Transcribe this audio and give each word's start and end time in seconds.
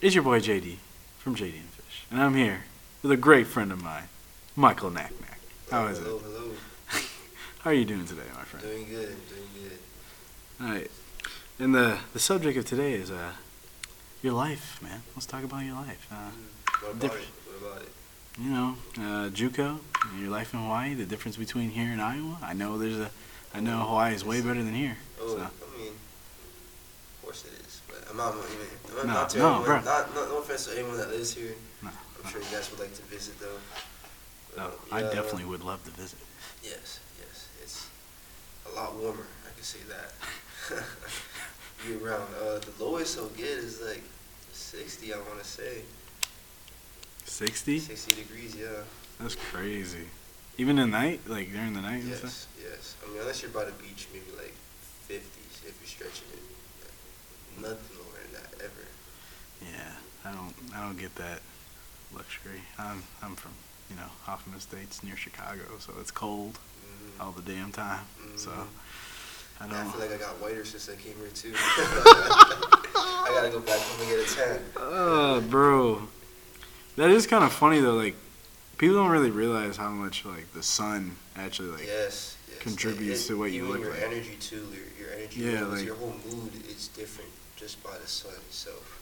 It's 0.00 0.14
your 0.14 0.24
boy 0.24 0.40
JD 0.40 0.76
from 1.18 1.34
JD 1.34 1.54
and 1.58 1.68
Fish, 1.70 2.04
and 2.10 2.20
I'm 2.20 2.34
here 2.34 2.64
with 3.02 3.10
a 3.10 3.16
great 3.16 3.46
friend 3.46 3.72
of 3.72 3.82
mine, 3.82 4.04
Michael 4.54 4.90
Nac 4.90 5.12
Nac. 5.20 5.38
How 5.70 5.86
is 5.86 5.98
hello, 5.98 6.16
it? 6.16 6.22
Hello, 6.22 6.50
How 7.60 7.70
are 7.70 7.74
you 7.74 7.84
doing 7.84 8.06
today, 8.06 8.22
my 8.36 8.42
friend? 8.44 8.64
Doing 8.64 8.86
good, 8.88 9.16
doing 9.28 9.48
good. 9.64 9.78
All 10.64 10.68
right. 10.72 10.90
And 11.58 11.74
the 11.74 11.98
the 12.12 12.18
subject 12.20 12.56
of 12.56 12.64
today 12.64 12.92
is 12.92 13.10
uh 13.10 13.32
your 14.22 14.32
life, 14.34 14.80
man. 14.82 15.02
Let's 15.16 15.26
talk 15.26 15.42
about 15.44 15.64
your 15.64 15.74
life. 15.74 16.06
Uh, 16.10 16.30
What 16.80 16.90
about 16.92 17.00
different- 17.00 17.24
it? 17.24 17.30
What 17.62 17.72
about 17.72 17.82
it? 17.82 17.88
you 18.40 18.50
know, 18.50 18.76
uh, 18.98 19.28
JUCO, 19.30 19.80
your 20.20 20.30
life 20.30 20.54
in 20.54 20.60
Hawaii, 20.60 20.94
the 20.94 21.04
difference 21.04 21.36
between 21.36 21.70
here 21.70 21.90
and 21.90 22.00
Iowa. 22.00 22.38
I 22.40 22.52
know 22.52 22.78
there's 22.78 22.96
a, 22.98 23.10
I 23.52 23.58
know 23.58 23.78
Hawaii 23.80 24.14
is 24.14 24.24
way 24.24 24.40
better 24.40 24.62
than 24.62 24.74
here. 24.74 24.96
Oh, 25.20 25.26
So. 25.28 25.34
I 25.38 25.78
mean, 25.78 25.88
of 25.88 27.22
course 27.22 27.44
it 27.44 27.57
I'm 28.10 28.16
not, 28.16 28.34
even, 28.34 29.06
No, 29.06 29.12
not 29.14 29.30
to 29.30 29.38
no, 29.38 29.46
anyone, 29.48 29.64
bro. 29.64 29.80
Not, 29.82 30.14
no, 30.14 30.26
no 30.28 30.38
offense 30.38 30.66
to 30.66 30.78
anyone 30.78 30.96
that 30.96 31.08
lives 31.10 31.34
here. 31.34 31.54
No, 31.82 31.90
I'm 32.24 32.30
sure 32.30 32.40
you 32.40 32.46
guys 32.50 32.70
would 32.70 32.80
like 32.80 32.94
to 32.94 33.02
visit 33.02 33.38
though. 33.40 33.58
no, 34.56 34.64
Uh, 34.64 34.70
I 34.90 35.00
yeah, 35.00 35.10
definitely 35.12 35.44
would 35.44 35.62
love 35.62 35.84
to 35.84 35.90
visit. 35.90 36.18
Yes, 36.62 37.00
yes. 37.20 37.48
It's 37.62 37.86
a 38.70 38.74
lot 38.74 38.94
warmer. 38.96 39.26
I 39.46 39.52
can 39.54 39.62
say 39.62 39.78
that. 39.88 40.12
Year 41.86 41.98
round. 41.98 42.24
Uh, 42.42 42.58
the 42.58 42.72
lowest 42.84 43.18
I'll 43.18 43.26
get 43.28 43.46
is 43.46 43.80
like 43.82 44.02
60. 44.52 45.12
I 45.12 45.16
want 45.18 45.38
to 45.38 45.44
say 45.44 45.82
60? 47.24 47.78
60 47.78 48.14
degrees. 48.14 48.56
Yeah. 48.56 48.82
That's 49.20 49.34
crazy. 49.36 50.06
Even 50.56 50.78
at 50.78 50.88
night, 50.88 51.20
like 51.28 51.52
during 51.52 51.72
the 51.74 51.80
night 51.82 52.02
and 52.02 52.14
stuff. 52.14 52.46
Yes, 52.58 52.70
yes. 52.70 52.96
I 53.04 53.10
mean, 53.10 53.20
unless 53.20 53.42
you're 53.42 53.50
by 53.52 53.64
the 53.64 53.72
beach, 53.72 54.08
maybe 54.12 54.26
like 54.36 54.54
50s 55.08 55.62
if 55.68 55.76
you're 55.80 55.86
stretching 55.86 56.26
it. 56.32 56.42
Nothing 57.60 57.96
than 58.14 58.32
that 58.42 58.64
ever. 58.64 58.84
Yeah, 59.62 59.92
I 60.24 60.32
don't, 60.32 60.54
I 60.74 60.80
don't 60.86 60.98
get 60.98 61.14
that 61.16 61.40
luxury. 62.14 62.60
I'm, 62.78 63.02
I'm 63.22 63.34
from, 63.36 63.52
you 63.90 63.96
know, 63.96 64.08
Hoffman 64.24 64.56
Estates 64.56 65.02
near 65.02 65.16
Chicago, 65.16 65.62
so 65.78 65.92
it's 66.00 66.10
cold 66.10 66.58
Mhm. 66.84 67.20
all 67.24 67.32
the 67.32 67.42
damn 67.42 67.72
time. 67.72 68.04
So 68.36 68.50
Mhm. 68.50 68.66
I 69.60 69.66
don't. 69.66 69.74
I 69.74 69.90
feel 69.90 70.00
like 70.00 70.12
I 70.12 70.16
got 70.18 70.40
whiter 70.40 70.64
since 70.64 70.88
I 70.88 70.94
came 70.96 71.16
here 71.16 71.28
too. 71.34 71.52
I 71.56 73.30
gotta 73.34 73.50
go 73.50 73.60
back 73.60 73.78
home 73.80 74.00
and 74.00 74.08
get 74.08 74.30
a 74.30 74.34
tan. 74.34 74.60
Oh, 74.76 75.40
bro. 75.40 76.08
That 76.96 77.10
is 77.10 77.26
kind 77.26 77.44
of 77.44 77.52
funny 77.52 77.80
though. 77.80 77.94
Like, 77.94 78.14
people 78.78 78.96
don't 78.96 79.10
really 79.10 79.30
realize 79.30 79.76
how 79.76 79.90
much 79.90 80.24
like 80.24 80.52
the 80.54 80.62
sun 80.62 81.16
actually 81.36 81.68
like. 81.70 81.86
yes, 81.86 82.36
yes. 82.48 82.58
contributes 82.60 83.26
to 83.26 83.38
what 83.38 83.50
you 83.52 83.66
look 83.66 83.80
your 83.80 83.90
like. 83.90 84.02
energy 84.02 84.36
too. 84.40 84.66
Your, 84.72 85.06
your 85.08 85.16
energy 85.18 85.40
Yeah, 85.40 85.52
levels, 85.60 85.74
like- 85.78 85.86
your 85.86 85.96
whole 85.96 86.14
mood 86.30 86.52
is 86.68 86.88
different 86.88 87.30
just 87.58 87.82
by 87.82 87.96
the 87.98 88.06
sun 88.06 88.32
itself. 88.48 88.94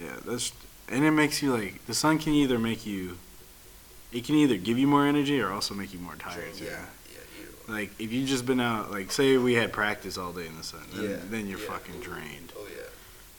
Yeah, 0.00 0.16
that's 0.26 0.52
and 0.88 1.04
it 1.04 1.10
makes 1.10 1.42
you 1.42 1.52
like 1.54 1.84
the 1.86 1.94
sun 1.94 2.18
can 2.18 2.32
either 2.32 2.58
make 2.58 2.86
you. 2.86 3.18
It 4.12 4.24
can 4.24 4.34
either 4.34 4.56
give 4.56 4.78
you 4.78 4.86
more 4.86 5.06
energy 5.06 5.40
or 5.40 5.50
also 5.52 5.74
make 5.74 5.92
you 5.94 5.98
more 5.98 6.16
tired. 6.16 6.44
Yeah, 6.60 6.84
yeah. 7.12 7.74
Like 7.74 7.90
if 7.98 8.12
you 8.12 8.26
just 8.26 8.44
been 8.44 8.60
out, 8.60 8.90
like 8.90 9.10
say 9.12 9.36
we 9.36 9.54
had 9.54 9.72
practice 9.72 10.18
all 10.18 10.32
day 10.32 10.46
in 10.46 10.56
the 10.56 10.64
sun, 10.64 10.80
then, 10.94 11.10
Yeah, 11.10 11.16
then 11.30 11.46
you're 11.46 11.58
yeah. 11.60 11.66
fucking 11.70 12.00
drained. 12.00 12.52
Oh 12.56 12.66
yeah. 12.74 12.82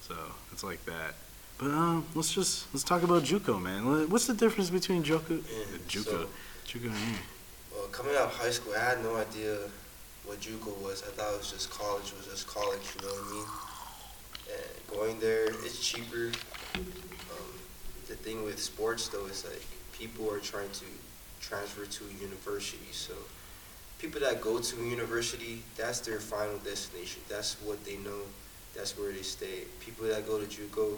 So 0.01 0.15
it's 0.51 0.63
like 0.63 0.83
that. 0.85 1.15
But 1.59 1.67
um, 1.71 2.05
let's 2.15 2.33
just 2.33 2.65
let's 2.73 2.83
talk 2.83 3.03
about 3.03 3.23
JUCO, 3.23 3.61
man. 3.61 4.09
What's 4.09 4.25
the 4.27 4.33
difference 4.33 4.69
between 4.69 5.03
JUCO, 5.03 5.29
Yeah, 5.43 5.77
JUCO, 5.87 6.03
so- 6.05 6.27
JUCO 6.67 6.85
and 6.85 6.95
here? 6.95 7.19
Well, 7.71 7.87
coming 7.87 8.13
out 8.15 8.23
of 8.25 8.33
high 8.35 8.49
school, 8.51 8.73
I 8.75 8.79
had 8.83 9.03
no 9.03 9.15
idea 9.15 9.57
what 10.25 10.39
JUCO 10.39 10.77
was. 10.81 11.03
I 11.03 11.11
thought 11.11 11.33
it 11.33 11.37
was 11.39 11.51
just 11.51 11.69
college. 11.71 12.11
Was 12.17 12.27
just 12.27 12.47
college. 12.47 12.81
You 13.01 13.07
know 13.07 13.13
what 13.13 13.27
I 13.27 13.35
mean? 13.35 13.45
And 14.49 14.97
going 14.97 15.19
there, 15.19 15.45
it's 15.45 15.79
cheaper. 15.79 16.31
Um, 16.75 17.53
the 18.07 18.15
thing 18.15 18.43
with 18.43 18.61
sports 18.61 19.07
though 19.07 19.25
is 19.25 19.45
like 19.45 19.65
people 19.93 20.31
are 20.31 20.39
trying 20.39 20.69
to 20.71 20.85
transfer 21.39 21.85
to 21.85 22.03
a 22.05 22.21
university. 22.21 22.91
So 22.91 23.13
people 23.99 24.21
that 24.21 24.41
go 24.41 24.59
to 24.59 24.81
a 24.81 24.85
university, 24.85 25.61
that's 25.77 25.99
their 26.01 26.19
final 26.19 26.57
destination. 26.59 27.21
That's 27.29 27.55
what 27.61 27.83
they 27.85 27.97
know. 27.97 28.21
That's 28.75 28.97
where 28.97 29.11
they 29.11 29.21
stay. 29.21 29.65
People 29.79 30.07
that 30.07 30.27
go 30.27 30.39
to 30.39 30.45
JUCO, 30.45 30.97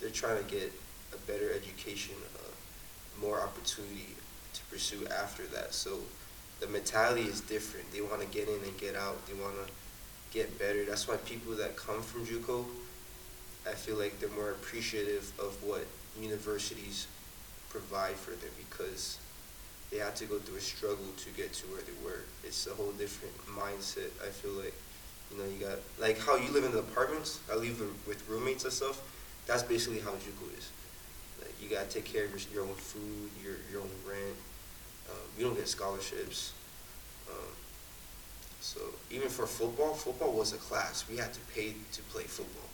they're 0.00 0.10
trying 0.10 0.38
to 0.44 0.50
get 0.50 0.72
a 1.14 1.16
better 1.26 1.52
education, 1.52 2.14
uh, 2.36 3.20
more 3.20 3.40
opportunity 3.40 4.14
to 4.52 4.60
pursue 4.70 5.06
after 5.06 5.44
that. 5.46 5.72
So 5.72 5.98
the 6.60 6.66
mentality 6.66 7.22
is 7.22 7.40
different. 7.40 7.90
They 7.92 8.00
want 8.00 8.20
to 8.20 8.26
get 8.26 8.48
in 8.48 8.62
and 8.62 8.76
get 8.78 8.94
out. 8.94 9.24
They 9.26 9.34
want 9.34 9.54
to 9.54 9.72
get 10.32 10.58
better. 10.58 10.84
That's 10.84 11.08
why 11.08 11.16
people 11.18 11.54
that 11.56 11.76
come 11.76 12.02
from 12.02 12.26
JUCO, 12.26 12.64
I 13.66 13.72
feel 13.72 13.96
like 13.96 14.18
they're 14.20 14.28
more 14.30 14.50
appreciative 14.50 15.32
of 15.38 15.56
what 15.62 15.86
universities 16.20 17.06
provide 17.70 18.14
for 18.14 18.30
them 18.30 18.50
because 18.58 19.18
they 19.90 19.98
had 19.98 20.16
to 20.16 20.24
go 20.24 20.38
through 20.38 20.56
a 20.56 20.60
struggle 20.60 21.06
to 21.16 21.30
get 21.30 21.52
to 21.54 21.66
where 21.68 21.80
they 21.80 21.96
were. 22.04 22.22
It's 22.44 22.66
a 22.66 22.74
whole 22.74 22.92
different 22.92 23.34
mindset. 23.46 24.10
I 24.22 24.28
feel 24.28 24.52
like, 24.52 24.74
you 25.30 25.38
know, 25.38 25.44
you 25.44 25.64
got 25.64 25.78
like 25.98 26.18
how 26.18 26.36
you 26.36 26.50
live 26.52 26.64
in 26.64 26.72
the 26.72 26.80
apartments. 26.80 27.40
I 27.50 27.56
live 27.56 27.80
with 28.06 28.28
roommates 28.28 28.64
and 28.64 28.72
stuff. 28.72 29.00
That's 29.46 29.62
basically 29.62 30.00
how 30.00 30.12
JUCO 30.12 30.58
is. 30.58 30.70
Like 31.40 31.54
you 31.62 31.68
gotta 31.68 31.88
take 31.88 32.04
care 32.04 32.24
of 32.24 32.30
your, 32.30 32.40
your 32.52 32.62
own 32.68 32.76
food, 32.76 33.30
your 33.42 33.54
your 33.70 33.80
own 33.82 33.90
rent. 34.06 34.36
Um, 35.10 35.24
you 35.38 35.44
don't 35.44 35.54
get 35.54 35.68
scholarships. 35.68 36.52
Um, 37.30 37.48
so 38.68 38.80
even 39.10 39.30
for 39.30 39.46
football, 39.46 39.94
football 39.94 40.32
was 40.32 40.52
a 40.52 40.58
class. 40.58 41.06
We 41.10 41.16
had 41.16 41.32
to 41.32 41.40
pay 41.54 41.72
to 41.92 42.02
play 42.12 42.24
football. 42.24 42.68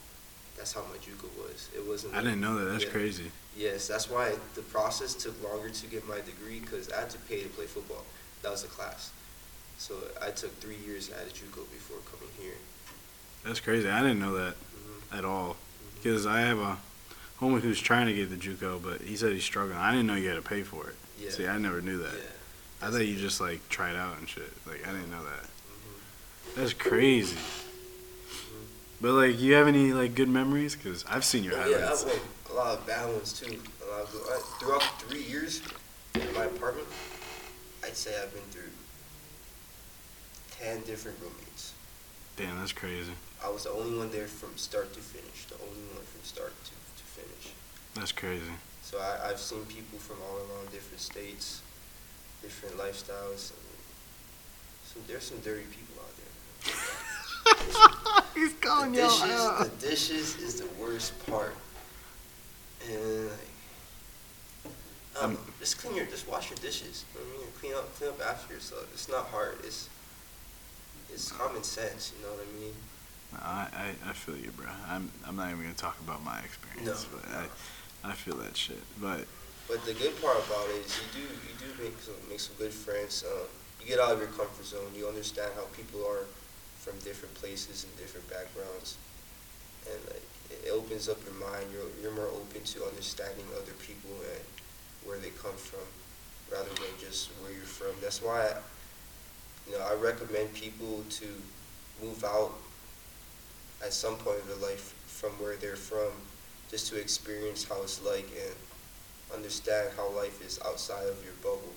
That's 0.57 0.73
how 0.73 0.81
my 0.81 0.97
JUCO 0.97 1.29
was. 1.37 1.69
It 1.73 1.87
wasn't. 1.87 2.15
I 2.15 2.21
didn't 2.21 2.41
know 2.41 2.57
that. 2.57 2.65
That's 2.65 2.83
yeah. 2.83 2.89
crazy. 2.89 3.31
Yes, 3.55 3.87
that's 3.87 4.09
why 4.09 4.33
the 4.55 4.61
process 4.61 5.13
took 5.13 5.41
longer 5.41 5.69
to 5.69 5.87
get 5.87 6.05
my 6.05 6.17
degree 6.17 6.59
because 6.59 6.91
I 6.91 6.99
had 6.99 7.09
to 7.11 7.17
pay 7.29 7.43
to 7.43 7.49
play 7.49 7.65
football. 7.65 8.03
That 8.41 8.51
was 8.51 8.65
a 8.65 8.67
class. 8.67 9.13
So 9.77 9.95
I 10.21 10.31
took 10.31 10.51
three 10.59 10.75
years 10.85 11.09
at 11.11 11.27
JUCO 11.29 11.63
before 11.71 11.99
coming 12.11 12.33
here. 12.41 12.59
That's 13.45 13.61
crazy. 13.61 13.89
I 13.89 14.01
didn't 14.01 14.19
know 14.19 14.33
that 14.33 14.55
hmm 14.55 15.17
at 15.17 15.23
all. 15.23 15.55
Because 15.95 16.25
I 16.25 16.41
have 16.41 16.59
a 16.59 16.77
homie 17.39 17.61
who's 17.61 17.79
trying 17.79 18.07
to 18.07 18.13
get 18.13 18.29
the 18.29 18.35
JUCO, 18.35 18.83
but 18.83 18.99
he 18.99 19.15
said 19.15 19.31
he's 19.31 19.45
struggling. 19.45 19.77
I 19.77 19.91
didn't 19.91 20.07
know 20.07 20.15
you 20.15 20.27
had 20.27 20.35
to 20.35 20.41
pay 20.41 20.63
for 20.63 20.89
it. 20.89 20.95
Yeah. 21.17 21.29
See, 21.29 21.47
I 21.47 21.57
never 21.57 21.79
knew 21.79 21.99
that. 21.99 22.13
Yeah. 22.13 22.87
I 22.87 22.91
thought 22.91 23.07
you 23.07 23.15
just 23.15 23.39
like 23.39 23.67
tried 23.69 23.95
out 23.95 24.17
and 24.17 24.27
shit. 24.27 24.51
Like 24.67 24.85
I 24.85 24.91
didn't 24.91 25.09
know 25.09 25.23
that. 25.23 25.49
That's 26.55 26.73
crazy. 26.73 27.37
But 29.01 29.11
like, 29.11 29.39
you 29.39 29.53
have 29.53 29.67
any 29.67 29.91
like 29.93 30.15
good 30.15 30.29
memories? 30.29 30.75
Cause 30.75 31.03
I've 31.09 31.25
seen 31.25 31.43
your 31.43 31.53
Oh, 31.57 31.67
yeah. 31.67 31.91
I've 31.91 32.03
won 32.03 32.15
a 32.49 32.53
lot 32.53 32.77
of 32.79 32.87
bad 32.87 33.07
ones 33.07 33.33
too. 33.33 33.59
A 33.85 33.91
lot 33.91 34.01
of 34.03 34.09
throughout 34.59 34.83
three 35.01 35.23
years 35.23 35.61
in 36.15 36.33
my 36.33 36.45
apartment, 36.45 36.87
I'd 37.83 37.95
say 37.95 38.15
I've 38.21 38.33
been 38.33 38.41
through 38.51 38.71
ten 40.57 40.81
different 40.83 41.17
roommates. 41.19 41.73
Damn, 42.37 42.57
that's 42.59 42.71
crazy. 42.71 43.11
I 43.43 43.49
was 43.49 43.63
the 43.63 43.71
only 43.71 43.97
one 43.97 44.11
there 44.11 44.27
from 44.27 44.55
start 44.57 44.93
to 44.93 44.99
finish. 44.99 45.45
The 45.45 45.55
only 45.55 45.83
one 45.93 46.03
from 46.03 46.23
start 46.23 46.53
to, 46.63 46.71
to 46.71 47.03
finish. 47.03 47.53
That's 47.93 48.11
crazy. 48.11 48.55
So 48.81 48.99
I, 48.99 49.29
I've 49.29 49.39
seen 49.39 49.63
people 49.65 49.99
from 49.99 50.17
all 50.23 50.37
around 50.37 50.71
different 50.71 50.99
states, 50.99 51.61
different 52.41 52.75
lifestyles. 52.77 53.51
And 53.51 53.65
some, 54.83 55.01
there's 55.07 55.23
some 55.23 55.39
dirty 55.39 55.67
people 55.67 55.99
out 55.99 56.15
there. 56.17 56.34
He's 58.35 58.53
The 58.53 58.61
calling 58.61 58.93
you 58.93 59.01
dishes, 59.01 59.21
out. 59.31 59.59
the 59.79 59.87
dishes 59.87 60.37
is 60.37 60.59
the 60.61 60.67
worst 60.81 61.13
part. 61.25 61.55
And 62.89 63.25
like, 63.27 63.33
I 65.19 65.23
Um, 65.25 65.37
just 65.59 65.79
clean 65.79 65.95
your, 65.95 66.05
just 66.05 66.27
wash 66.27 66.49
your 66.49 66.57
dishes. 66.57 67.05
You 67.13 67.19
know 67.21 67.25
what 67.27 67.35
I 67.35 67.39
mean, 67.39 67.51
clean 67.59 67.73
up, 67.73 67.95
clean 67.95 68.09
up 68.09 68.21
after 68.21 68.53
yourself. 68.53 68.87
It's 68.93 69.07
not 69.09 69.27
hard. 69.27 69.57
It's, 69.63 69.89
it's 71.13 71.31
common 71.31 71.63
sense. 71.63 72.11
You 72.17 72.25
know 72.25 72.33
what 72.33 72.45
I 72.45 72.59
mean? 72.59 72.73
I, 73.41 73.67
I, 74.05 74.09
I 74.09 74.13
feel 74.13 74.37
you, 74.37 74.51
bro. 74.51 74.67
I'm 74.87 75.11
I'm 75.27 75.35
not 75.35 75.49
even 75.51 75.61
gonna 75.63 75.73
talk 75.73 75.97
about 75.99 76.23
my 76.23 76.39
experience, 76.39 77.05
No, 77.11 77.17
but 77.19 77.29
no. 77.31 77.37
I 78.03 78.11
I 78.11 78.13
feel 78.13 78.35
that 78.37 78.55
shit. 78.55 78.79
But 79.01 79.25
But 79.67 79.83
the 79.85 79.93
good 79.93 80.15
part 80.21 80.37
about 80.47 80.69
it 80.69 80.85
is 80.85 80.95
you 81.13 81.19
do 81.19 81.27
you 81.27 81.53
do 81.59 81.83
make 81.83 81.99
some 81.99 82.15
make 82.29 82.39
some 82.39 82.55
good 82.57 82.71
friends. 82.73 83.25
Um, 83.27 83.47
you 83.81 83.87
get 83.87 83.99
out 83.99 84.11
of 84.13 84.19
your 84.19 84.29
comfort 84.29 84.65
zone. 84.65 84.87
You 84.95 85.07
understand 85.07 85.51
how 85.55 85.65
people 85.75 86.05
are 86.07 86.23
from 86.85 86.93
different 86.99 87.33
places 87.33 87.83
and 87.83 87.97
different 87.97 88.29
backgrounds, 88.29 88.97
and 89.89 89.97
like, 90.13 90.21
it 90.63 90.69
opens 90.69 91.09
up 91.09 91.17
your 91.25 91.33
mind. 91.41 91.65
You're 91.73 91.89
you're 92.01 92.13
more 92.13 92.29
open 92.29 92.61
to 92.61 92.85
understanding 92.85 93.45
other 93.57 93.73
people 93.81 94.13
and 94.21 94.45
where 95.03 95.17
they 95.17 95.33
come 95.41 95.57
from, 95.57 95.81
rather 96.53 96.69
than 96.69 96.93
just 97.01 97.29
where 97.41 97.51
you're 97.51 97.65
from. 97.65 97.97
That's 98.01 98.21
why, 98.21 98.53
you 99.65 99.73
know, 99.73 99.83
I 99.83 99.95
recommend 99.95 100.53
people 100.53 101.03
to 101.09 101.25
move 102.03 102.23
out 102.23 102.53
at 103.83 103.91
some 103.91 104.15
point 104.17 104.39
in 104.41 104.47
their 104.47 104.69
life 104.69 104.93
from 105.07 105.31
where 105.41 105.55
they're 105.55 105.75
from, 105.75 106.11
just 106.69 106.87
to 106.91 106.99
experience 106.99 107.63
how 107.65 107.81
it's 107.81 108.03
like 108.05 108.29
and 108.45 108.55
understand 109.33 109.89
how 109.97 110.09
life 110.11 110.45
is 110.45 110.59
outside 110.65 111.07
of 111.07 111.17
your 111.23 111.33
bubble. 111.41 111.73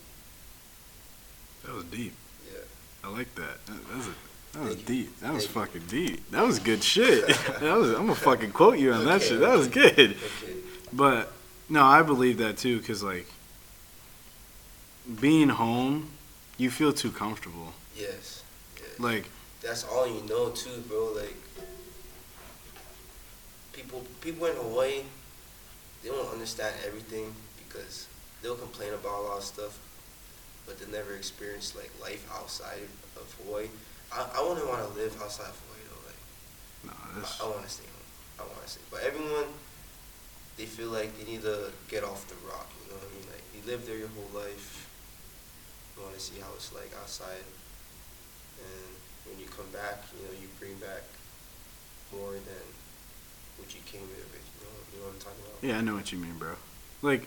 that 1.65 1.75
was 1.75 1.85
deep. 1.85 2.13
Yeah. 2.53 2.61
I 3.05 3.09
like 3.11 3.35
that. 3.37 3.65
That, 3.67 3.89
that 3.89 3.97
was 3.97 4.09
a, 4.09 4.15
that 4.53 4.63
was 4.63 4.77
deep. 4.77 5.21
That 5.21 5.35
was 5.35 5.47
fucking 5.47 5.83
deep. 5.89 6.31
That 6.31 6.45
was 6.45 6.59
good 6.59 6.83
shit. 6.83 7.27
that 7.61 7.77
was 7.77 7.91
I'm 7.91 8.07
gonna 8.07 8.15
fucking 8.15 8.53
quote 8.53 8.79
you 8.79 8.93
on 8.93 9.05
that 9.05 9.17
Okay, 9.17 9.29
shit. 9.29 9.41
That 9.41 9.57
was 9.57 9.69
good. 9.69 9.99
Okay. 9.99 10.53
But 10.93 11.33
no, 11.69 11.85
I 11.85 12.03
believe 12.03 12.39
that 12.39 12.57
too, 12.57 12.81
cause 12.81 13.03
like 13.03 13.27
being 15.21 15.49
home, 15.51 16.11
you 16.57 16.71
feel 16.71 16.93
too 16.93 17.11
comfortable. 17.11 17.73
Yes. 17.97 18.43
yes. 18.77 18.99
Like 18.99 19.29
That's 19.63 19.85
all 19.85 20.07
you 20.07 20.23
know 20.29 20.51
too, 20.51 20.83
bro. 20.89 21.13
Like 21.15 21.37
people 23.73 24.03
people 24.21 24.47
in 24.47 24.57
Hawaii, 24.57 25.03
they 26.03 26.09
don't 26.09 26.33
understand 26.33 26.75
everything 26.87 27.35
because 27.67 28.09
they'll 28.43 28.57
complain 28.57 28.93
about 28.95 29.21
a 29.21 29.23
lot 29.23 29.39
of 29.39 29.45
stuff, 29.45 29.79
but 30.67 30.79
they 30.79 30.91
never 30.91 31.15
experience 31.15 31.77
like 31.77 31.91
life 32.01 32.29
outside 32.35 32.89
of 33.17 33.35
Hawaii. 33.45 33.69
I, 34.13 34.27
I 34.37 34.41
wouldn't 34.49 34.67
want 34.67 34.81
to 34.87 34.93
live 34.99 35.15
outside 35.23 35.51
of 35.51 35.59
Hawaii. 35.69 35.85
Like 36.09 36.21
no, 36.87 37.21
this, 37.21 37.41
I, 37.41 37.45
I 37.45 37.51
want 37.51 37.65
to 37.65 37.71
stay 37.71 37.85
home. 37.85 38.09
I 38.41 38.43
want 38.49 38.63
to 38.65 38.69
stay. 38.69 38.83
But 38.91 39.01
everyone, 39.03 39.49
they 40.57 40.65
feel 40.67 40.89
like 40.89 41.17
they 41.19 41.25
need 41.31 41.43
to 41.43 41.71
get 41.89 42.05
off 42.05 42.27
the 42.29 42.39
rock. 42.49 42.69
You 42.85 42.91
know 42.93 42.99
what 42.99 43.09
I 43.09 43.15
mean? 43.15 43.27
Like 43.29 43.45
you 43.55 43.61
live 43.71 43.87
there 43.87 43.99
your 43.99 44.09
whole 44.17 44.33
life. 44.33 44.89
You 45.97 46.03
want 46.03 46.15
to 46.15 46.21
see 46.21 46.41
how 46.41 46.49
it's 46.55 46.73
like 46.73 46.91
outside, 47.03 47.43
and 48.63 48.91
when 49.27 49.39
you 49.39 49.47
come 49.51 49.67
back, 49.73 50.07
you 50.15 50.25
know 50.25 50.33
you 50.41 50.49
bring 50.59 50.75
back 50.79 51.03
more 52.15 52.33
than 52.33 52.65
what 53.59 53.75
you 53.75 53.81
came 53.85 54.07
here 54.07 54.25
with. 54.31 54.47
You 54.47 54.65
know, 54.65 54.75
you 54.95 54.99
know 55.01 55.07
what 55.11 55.15
I'm 55.15 55.21
talking 55.21 55.43
about? 55.45 55.59
yeah, 55.61 55.79
I 55.79 55.81
know 55.83 55.95
what 55.95 56.13
you 56.13 56.19
mean, 56.19 56.39
bro. 56.39 56.55
Like 57.03 57.27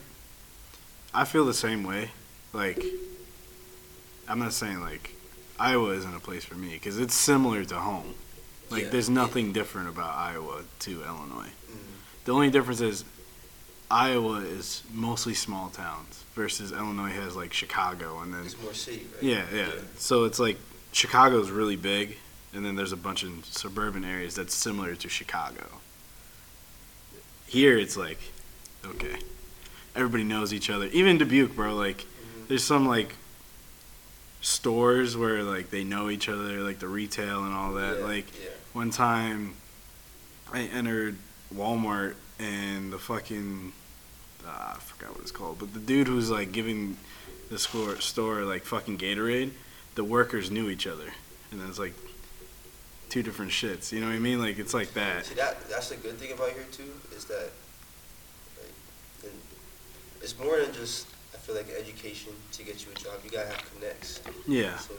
I 1.13 1.25
feel 1.25 1.45
the 1.45 1.53
same 1.53 1.83
way. 1.83 2.11
Like 2.53 2.83
I'm 4.27 4.39
not 4.39 4.53
saying 4.53 4.79
like 4.81 5.15
Iowa 5.61 5.89
isn't 5.91 6.15
a 6.15 6.19
place 6.19 6.43
for 6.43 6.55
me, 6.55 6.77
cause 6.79 6.97
it's 6.97 7.13
similar 7.13 7.63
to 7.65 7.75
home. 7.75 8.15
Like 8.71 8.83
Yeah, 8.83 8.89
there's 8.89 9.09
nothing 9.09 9.53
different 9.53 9.89
about 9.89 10.15
Iowa 10.15 10.63
to 10.79 11.03
Illinois. 11.03 11.51
Mhm. 11.71 12.25
The 12.25 12.31
only 12.33 12.49
difference 12.49 12.81
is 12.81 13.03
Iowa 13.91 14.39
is 14.39 14.81
mostly 14.91 15.33
small 15.35 15.69
towns 15.69 16.23
versus 16.33 16.71
Illinois 16.71 17.11
has 17.11 17.35
like 17.35 17.53
Chicago 17.53 18.21
and 18.21 18.33
then 18.33 18.45
It's 18.45 18.57
more 18.59 18.73
city, 18.73 19.05
right? 19.13 19.23
yeah, 19.23 19.45
yeah. 19.53 19.71
So 19.99 20.23
it's 20.23 20.39
like 20.39 20.57
Chicago's 20.93 21.51
really 21.51 21.75
big 21.75 22.17
and 22.53 22.65
then 22.65 22.75
there's 22.75 22.93
a 22.93 22.97
bunch 22.97 23.21
of 23.23 23.45
suburban 23.45 24.03
areas 24.03 24.33
that's 24.35 24.55
similar 24.55 24.95
to 24.95 25.09
Chicago. 25.09 25.67
Here 27.45 27.77
it's 27.77 27.97
like 27.97 28.19
okay. 28.85 29.17
Everybody 29.95 30.23
knows 30.23 30.53
each 30.53 30.69
other. 30.71 30.85
Even 30.87 31.17
Dubuque, 31.19 31.55
bro, 31.55 31.75
like 31.75 31.99
Mhm. 31.99 32.47
there's 32.47 32.63
some 32.63 32.87
like 32.87 33.13
stores 34.41 35.15
where 35.15 35.43
like 35.43 35.69
they 35.69 35.83
know 35.83 36.09
each 36.09 36.27
other, 36.27 36.59
like 36.59 36.79
the 36.79 36.87
retail 36.87 37.45
and 37.45 37.53
all 37.53 37.73
that. 37.73 37.99
Yeah, 37.99 38.05
Like 38.05 38.25
yeah. 38.43 38.49
one 38.73 38.89
time 38.89 39.53
I 40.51 40.63
entered 40.63 41.17
Walmart 41.53 42.15
and 42.39 42.91
the 42.91 42.97
fucking 42.99 43.71
uh, 44.45 44.73
I 44.75 44.79
forgot 44.79 45.11
what 45.13 45.21
it's 45.21 45.31
called, 45.31 45.59
but 45.59 45.73
the 45.73 45.79
dude 45.79 46.07
who's 46.07 46.29
like 46.31 46.51
giving 46.51 46.97
the 47.49 47.59
store 47.59 47.99
store 47.99 48.43
like 48.43 48.63
fucking 48.63 48.97
Gatorade, 48.97 49.51
the 49.95 50.03
workers 50.03 50.49
knew 50.49 50.69
each 50.69 50.87
other, 50.87 51.13
and 51.51 51.61
it's 51.67 51.77
like 51.79 51.93
two 53.09 53.21
different 53.21 53.51
shits. 53.51 53.91
You 53.91 53.99
know 53.99 54.07
what 54.07 54.15
I 54.15 54.19
mean? 54.19 54.39
Like 54.39 54.57
it's 54.57 54.73
like 54.73 54.93
that. 54.93 55.25
See 55.25 55.35
that 55.35 55.69
that's 55.69 55.89
the 55.89 55.97
good 55.97 56.17
thing 56.17 56.31
about 56.31 56.51
here 56.51 56.65
too 56.71 56.91
is 57.15 57.25
that 57.25 57.51
like, 59.23 59.33
it's 60.21 60.37
more 60.39 60.59
than 60.59 60.73
just 60.73 61.07
feel 61.41 61.55
like 61.55 61.67
education 61.77 62.33
to 62.53 62.63
get 62.63 62.83
you 62.85 62.91
a 62.95 62.99
job. 62.99 63.13
You 63.23 63.31
gotta 63.31 63.49
have 63.49 63.73
connects. 63.73 64.21
Yeah, 64.47 64.77
So 64.77 64.93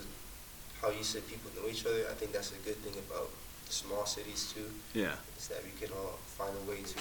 how 0.81 0.91
you 0.91 1.05
said 1.05 1.27
people 1.29 1.51
know 1.57 1.69
each 1.71 1.87
other, 1.87 2.05
I 2.11 2.15
think 2.15 2.33
that's 2.33 2.51
a 2.53 2.57
good 2.67 2.77
thing 2.83 2.95
about 3.09 3.31
small 3.69 4.05
cities 4.07 4.53
too. 4.55 4.67
yeah, 4.99 5.15
Is 5.39 5.49
that 5.49 5.63
we 5.65 5.71
can 5.81 5.95
all 5.97 6.19
find 6.39 6.53
a 6.57 6.71
way 6.71 6.83
to 6.83 6.99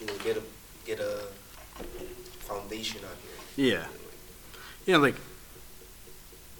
you 0.00 0.06
know 0.06 0.14
get 0.24 0.36
a 0.36 0.42
get 0.84 1.00
a 1.00 1.22
foundation 2.40 3.00
out 3.04 3.16
here. 3.56 3.70
yeah, 3.70 3.86
yeah. 4.86 4.96
Like 4.96 5.14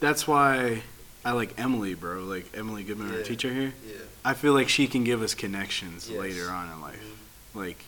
that's 0.00 0.26
why 0.28 0.82
I 1.25 1.32
like 1.32 1.58
Emily, 1.58 1.94
bro. 1.94 2.20
Like 2.25 2.46
Emily 2.55 2.84
Goodman, 2.84 3.14
our 3.14 3.22
teacher 3.22 3.52
here. 3.52 3.72
Yeah. 3.87 3.94
I 4.25 4.34
feel 4.34 4.52
like 4.52 4.69
she 4.69 4.87
can 4.87 5.05
give 5.05 5.22
us 5.22 5.34
connections 5.34 6.08
Yes. 6.08 6.19
later 6.20 6.50
on 6.50 6.70
in 6.70 6.81
life. 6.81 7.02
Mhm. 7.02 7.58
Like, 7.58 7.84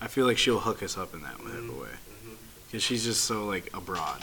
I 0.00 0.08
feel 0.08 0.26
like 0.26 0.38
she'll 0.38 0.60
hook 0.60 0.82
us 0.82 0.96
up 0.98 1.14
in 1.14 1.22
that 1.22 1.38
Mhm. 1.38 1.80
way. 1.80 1.88
Because 2.74 2.82
she's 2.82 3.04
just 3.04 3.22
so, 3.22 3.44
like, 3.44 3.70
abroad. 3.72 4.20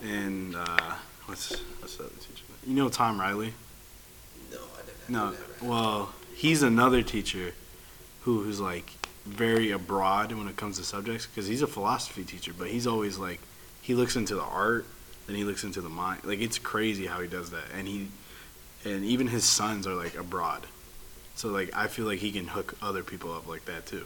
And, 0.00 0.54
uh, 0.54 0.94
what's, 1.26 1.50
what's 1.80 1.96
the 1.96 2.04
other 2.04 2.12
teacher? 2.20 2.44
You 2.64 2.74
know 2.74 2.88
Tom 2.88 3.18
Riley? 3.18 3.52
No, 4.52 4.58
I 4.58 4.86
didn't. 4.86 5.08
No. 5.08 5.34
Well, 5.60 6.12
he's 6.36 6.62
another 6.62 7.02
teacher 7.02 7.52
who, 8.20 8.42
who's, 8.42 8.60
like, 8.60 8.92
very 9.26 9.72
abroad 9.72 10.30
when 10.30 10.46
it 10.46 10.54
comes 10.54 10.78
to 10.78 10.84
subjects. 10.84 11.26
Because 11.26 11.48
he's 11.48 11.62
a 11.62 11.66
philosophy 11.66 12.22
teacher, 12.22 12.52
but 12.56 12.68
he's 12.68 12.86
always, 12.86 13.18
like, 13.18 13.40
he 13.82 13.96
looks 13.96 14.14
into 14.14 14.36
the 14.36 14.42
art, 14.42 14.86
then 15.26 15.34
he 15.34 15.42
looks 15.42 15.64
into 15.64 15.80
the 15.80 15.88
mind. 15.88 16.20
Like, 16.22 16.40
it's 16.40 16.60
crazy 16.60 17.06
how 17.06 17.20
he 17.20 17.26
does 17.26 17.50
that. 17.50 17.64
And 17.76 17.88
he, 17.88 18.06
and 18.84 19.04
even 19.04 19.26
his 19.26 19.42
sons 19.42 19.88
are, 19.88 19.94
like, 19.94 20.14
abroad. 20.14 20.68
So, 21.34 21.48
like, 21.48 21.74
I 21.74 21.88
feel 21.88 22.04
like 22.04 22.20
he 22.20 22.30
can 22.30 22.46
hook 22.46 22.76
other 22.80 23.02
people 23.02 23.32
up 23.32 23.48
like 23.48 23.64
that, 23.64 23.84
too. 23.84 24.04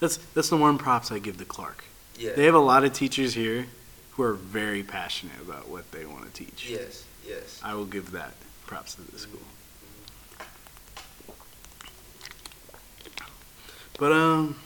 That's, 0.00 0.16
that's 0.34 0.48
the 0.48 0.56
one 0.56 0.78
props 0.78 1.10
I 1.10 1.18
give 1.18 1.38
to 1.38 1.44
Clarke. 1.44 1.84
yeah. 2.18 2.32
They 2.36 2.44
have 2.44 2.54
a 2.54 2.58
lot 2.60 2.84
of 2.84 2.92
teachers 2.92 3.34
here 3.34 3.66
who 4.12 4.22
are 4.22 4.34
very 4.34 4.82
passionate 4.82 5.40
about 5.40 5.68
what 5.68 5.90
they 5.92 6.04
want 6.04 6.24
to 6.32 6.44
teach. 6.44 6.68
Yes. 6.70 7.04
Yes. 7.26 7.60
I 7.64 7.74
will 7.74 7.84
give 7.84 8.12
that 8.12 8.34
props 8.66 8.94
to 8.94 9.02
the 9.02 9.18
school. 9.18 9.40
But 13.98 14.12
um, 14.12 14.56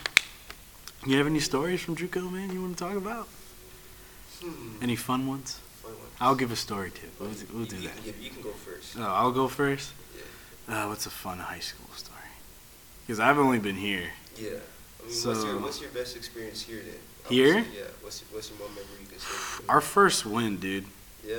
you 1.06 1.16
have 1.16 1.26
any 1.26 1.40
stories 1.40 1.80
from 1.80 1.96
JUCO, 1.96 2.30
man? 2.30 2.52
You 2.52 2.60
want 2.60 2.76
to 2.76 2.84
talk 2.84 2.96
about? 2.96 3.26
Hmm. 4.42 4.82
Any 4.82 4.96
fun 4.96 5.26
ones? 5.26 5.58
Fun 5.82 5.92
one. 5.92 6.08
I'll 6.20 6.34
give 6.34 6.52
a 6.52 6.56
story 6.56 6.90
too. 6.90 7.08
We'll 7.18 7.30
do, 7.30 7.46
we'll 7.54 7.64
do 7.64 7.76
you, 7.76 7.88
that. 7.88 8.04
You, 8.04 8.12
you 8.20 8.30
can 8.30 8.42
go 8.42 8.50
first. 8.50 8.96
Oh, 8.98 9.02
I'll 9.02 9.32
go 9.32 9.48
first. 9.48 9.92
Yeah. 10.68 10.84
Uh, 10.84 10.88
what's 10.88 11.06
a 11.06 11.10
fun 11.10 11.38
high 11.38 11.60
school 11.60 11.88
story? 11.96 12.18
Because 13.06 13.20
I've 13.20 13.38
only 13.38 13.58
been 13.58 13.76
here. 13.76 14.10
Yeah. 14.38 14.58
I 15.02 15.06
mean, 15.08 15.14
what's 15.14 15.20
So- 15.22 15.46
your 15.46 15.58
what's 15.60 15.80
your 15.80 15.90
best 15.90 16.16
experience 16.16 16.62
here 16.62 16.80
then? 16.84 16.94
Here? 17.28 17.64
say, 17.64 17.68
yeah. 17.76 17.84
What's 18.00 18.20
your, 18.22 18.28
what's 18.36 18.50
your 18.50 18.58
one 18.58 18.70
memory 18.74 18.88
you 19.02 19.06
could 19.08 19.20
say? 19.20 19.64
Our 19.68 19.80
first 19.80 20.26
win, 20.26 20.56
dude. 20.58 20.86
yeah. 21.26 21.36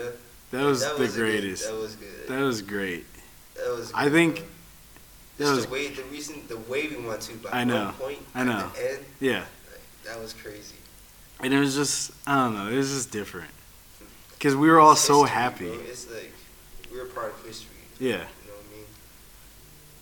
That 0.51 0.63
was 0.65 0.81
That 0.81 0.98
the 0.98 1.07
good- 1.07 1.15
greatest. 1.15 1.63
that 1.65 1.74
was 1.75 1.95
good. 1.95 2.27
That 2.27 2.42
was 2.42 2.62
great. 2.62 3.06
That 3.56 3.69
was. 3.75 3.92
I 3.94 4.10
think 4.10 4.36
bro. 4.38 4.45
that 5.38 5.44
Just 5.45 5.56
was- 5.56 5.65
the 5.65 5.71
way 5.71 5.88
the 5.89 6.04
reason 6.04 6.44
the 6.48 6.57
way 6.57 6.88
we 6.88 6.98
went 6.98 7.21
to 7.21 7.33
by 7.36 7.50
I 7.51 7.63
know, 7.63 7.86
one 7.86 7.94
point 7.95 8.19
I 8.36 8.43
know. 8.43 8.70
the 8.75 8.91
end, 8.91 9.05
Yeah. 9.20 9.39
like, 9.39 9.82
that 10.05 10.20
was 10.22 10.34
crazy. 10.34 10.75
And 11.39 11.53
it 11.53 11.60
was 11.60 11.75
just, 11.75 12.12
I 12.27 12.36
don't 12.46 12.55
know, 12.55 12.70
it 12.70 12.77
was 12.77 12.89
just 12.91 13.12
different. 13.12 13.50
Because 14.34 14.55
we 14.55 14.70
were 14.70 14.79
all 14.79 14.96
so 14.96 15.24
happy. 15.24 15.67
bro. 15.70 15.79
It's 15.79 16.10
like 16.10 16.32
we 16.91 17.00
were 17.00 17.05
part 17.05 17.34
of 17.34 17.46
history. 17.46 17.70
Yeah. 18.00 18.10
You 18.12 18.17
know 18.17 18.24
what 18.55 18.65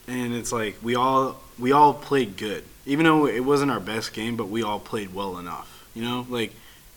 I 0.07 0.13
mean? 0.13 0.23
and 0.25 0.33
it's 0.35 0.51
like 0.51 0.75
we 0.83 0.95
all 0.95 1.39
we 1.57 1.71
all 1.71 1.93
played 1.93 2.35
good 2.37 2.63
even 2.85 3.05
though 3.05 3.27
it 3.27 3.41
wasn't 3.41 3.69
our 3.71 3.79
best 3.79 4.13
game 4.13 4.35
but 4.35 4.47
we 4.49 4.63
all 4.63 4.79
played 4.79 5.13
well 5.13 5.37
enough 5.37 5.85
you 5.93 6.01
know 6.03 6.25
like 6.29 6.53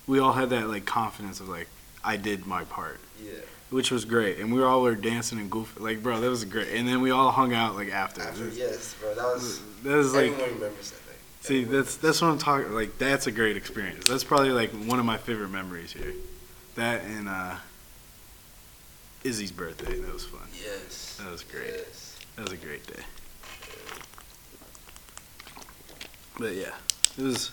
we 0.06 0.18
all 0.18 0.32
had 0.32 0.50
that 0.50 0.68
like 0.68 0.84
confidence 0.84 1.40
of 1.40 1.48
like 1.48 1.68
i 2.04 2.16
did 2.16 2.46
my 2.46 2.64
part 2.64 2.98
Yeah. 3.22 3.32
which 3.70 3.90
was 3.90 4.04
great 4.04 4.38
and 4.38 4.52
we 4.52 4.62
all 4.62 4.82
were 4.82 4.94
dancing 4.94 5.38
and 5.38 5.50
goofing 5.50 5.80
like 5.80 6.02
bro 6.02 6.20
that 6.20 6.30
was 6.30 6.44
great 6.44 6.68
and 6.74 6.86
then 6.88 7.00
we 7.00 7.10
all 7.10 7.30
hung 7.30 7.52
out 7.54 7.74
like 7.74 7.90
after, 7.90 8.22
After, 8.22 8.44
This- 8.46 8.58
yes, 8.58 8.94
bro. 9.00 9.14
That 9.14 9.24
was. 9.24 9.60
that 9.82 9.96
was 9.96 10.14
like 10.14 10.30
everyone 10.32 10.54
remembers 10.54 10.90
that 10.92 11.06
night. 11.06 11.16
see 11.40 11.62
Everyone 11.62 11.76
that's 11.82 11.96
that's 11.96 12.20
what 12.22 12.28
i'm 12.28 12.38
talking 12.38 12.72
like 12.72 12.96
that's 12.98 13.26
a 13.26 13.32
great 13.32 13.56
experience 13.56 14.06
that's 14.08 14.24
probably 14.24 14.50
like 14.50 14.70
one 14.70 14.98
of 14.98 15.04
my 15.04 15.16
favorite 15.18 15.48
memories 15.50 15.92
here 15.92 16.12
that 16.76 17.02
and 17.04 17.28
uh 17.28 17.56
izzy's 19.22 19.52
birthday 19.52 19.98
that 20.00 20.12
was 20.12 20.24
fun 20.24 20.40
Yes. 20.62 21.16
that 21.22 21.30
was 21.30 21.42
great 21.44 21.72
Yes. 21.76 22.16
That 22.36 22.42
was 22.50 22.52
a 22.52 22.56
great 22.56 22.84
day. 22.86 23.02
But 26.38 26.54
yeah, 26.54 26.72
it 27.18 27.22
was 27.22 27.50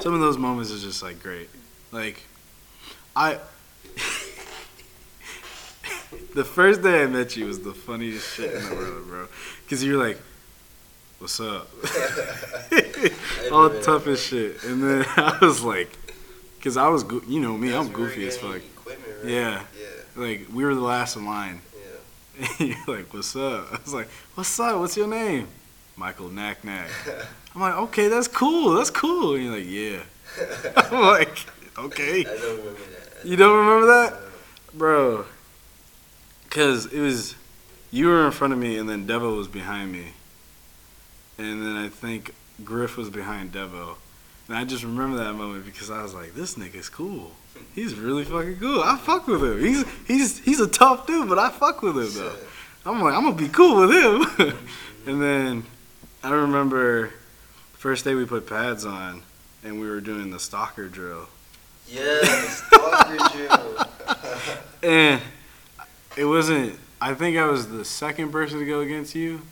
some 0.00 0.14
of 0.14 0.20
those 0.20 0.38
moments 0.38 0.70
is 0.70 0.82
just 0.82 1.02
like 1.02 1.22
great. 1.22 1.48
Like 1.92 2.22
I 3.14 3.38
the 6.34 6.44
first 6.44 6.82
day 6.82 7.02
I 7.02 7.06
met 7.06 7.36
you 7.36 7.46
was 7.46 7.60
the 7.60 7.72
funniest 7.72 8.34
shit 8.34 8.52
in 8.52 8.68
the 8.68 8.74
world, 8.74 9.06
bro. 9.06 9.28
Cause 9.68 9.82
you 9.82 9.96
were 9.96 10.04
like, 10.06 10.20
"What's 11.18 11.40
up?" 11.40 11.68
All 13.52 13.70
tough 13.80 14.06
as 14.06 14.22
shit, 14.22 14.62
and 14.64 14.82
then 14.82 15.04
I 15.16 15.38
was 15.40 15.62
like, 15.62 15.96
"Cause 16.62 16.76
I 16.76 16.88
was, 16.88 17.04
go- 17.04 17.22
you 17.26 17.40
know 17.40 17.56
me, 17.56 17.74
I'm 17.74 17.86
where 17.92 17.96
we 17.96 18.02
were 18.02 18.08
goofy 18.08 18.26
as 18.26 18.36
fuck. 18.36 18.60
Right? 18.86 18.98
Yeah. 19.24 19.62
Yeah. 19.78 19.86
Like 20.16 20.46
we 20.52 20.64
were 20.64 20.74
the 20.74 20.80
last 20.80 21.16
in 21.16 21.24
line." 21.26 21.60
Yeah. 21.74 22.46
And 22.58 22.68
you're 22.68 22.96
like, 22.96 23.12
what's 23.14 23.34
up? 23.34 23.68
I 23.72 23.78
was 23.82 23.94
like, 23.94 24.08
what's 24.34 24.60
up? 24.60 24.78
What's 24.78 24.96
your 24.96 25.08
name? 25.08 25.48
Michael 25.96 26.28
Nac 26.28 26.62
Nac. 26.64 26.90
I'm 27.56 27.62
like, 27.62 27.74
okay, 27.74 28.08
that's 28.08 28.28
cool. 28.28 28.74
That's 28.74 28.90
cool. 28.90 29.34
And 29.34 29.44
you're 29.44 29.56
like, 29.56 29.64
yeah. 29.66 30.02
I'm 30.76 31.00
like, 31.00 31.38
okay. 31.78 32.20
I 32.20 32.24
don't 32.24 32.58
remember 32.58 32.70
that. 32.70 33.26
You 33.26 33.36
don't 33.36 33.58
remember 33.58 33.86
that? 33.86 34.14
Bro. 34.74 35.24
Because 36.44 36.84
it 36.92 37.00
was, 37.00 37.34
you 37.90 38.08
were 38.08 38.26
in 38.26 38.32
front 38.32 38.52
of 38.52 38.58
me 38.58 38.76
and 38.76 38.86
then 38.86 39.06
Devo 39.06 39.38
was 39.38 39.48
behind 39.48 39.90
me. 39.90 40.08
And 41.38 41.62
then 41.62 41.76
I 41.78 41.88
think 41.88 42.34
Griff 42.62 42.98
was 42.98 43.08
behind 43.08 43.52
Devo. 43.52 43.94
And 44.48 44.58
I 44.58 44.64
just 44.64 44.84
remember 44.84 45.16
that 45.24 45.32
moment 45.32 45.64
because 45.64 45.90
I 45.90 46.02
was 46.02 46.12
like, 46.12 46.34
this 46.34 46.56
nigga's 46.56 46.90
cool. 46.90 47.30
He's 47.74 47.94
really 47.94 48.24
fucking 48.24 48.58
cool. 48.58 48.82
I 48.82 48.98
fuck 48.98 49.26
with 49.28 49.42
him. 49.42 49.60
He's 49.60 49.84
he's 50.06 50.38
he's 50.40 50.60
a 50.60 50.68
tough 50.68 51.06
dude, 51.06 51.26
but 51.26 51.38
I 51.38 51.48
fuck 51.48 51.80
with 51.80 51.96
him 51.96 52.12
though. 52.12 52.36
I'm 52.84 53.00
like, 53.00 53.14
I'm 53.14 53.24
gonna 53.24 53.34
be 53.34 53.48
cool 53.48 53.80
with 53.80 53.90
him. 53.90 54.52
and 55.06 55.22
then 55.22 55.64
I 56.22 56.32
remember 56.32 57.12
first 57.76 58.04
day 58.04 58.14
we 58.14 58.24
put 58.24 58.46
pads 58.46 58.84
on 58.84 59.22
and 59.62 59.80
we 59.80 59.88
were 59.88 60.00
doing 60.00 60.30
the 60.30 60.40
stalker 60.40 60.88
drill. 60.88 61.28
Yes, 61.88 62.62
stalker 62.66 63.16
drill. 63.36 63.82
And 64.82 65.20
it 66.16 66.24
wasn't 66.26 66.78
I 67.00 67.14
think 67.14 67.36
I 67.36 67.46
was 67.46 67.68
the 67.68 67.84
second 67.84 68.30
person 68.30 68.58
to 68.58 68.64
go 68.64 68.80
against 68.80 69.14
you. 69.14 69.42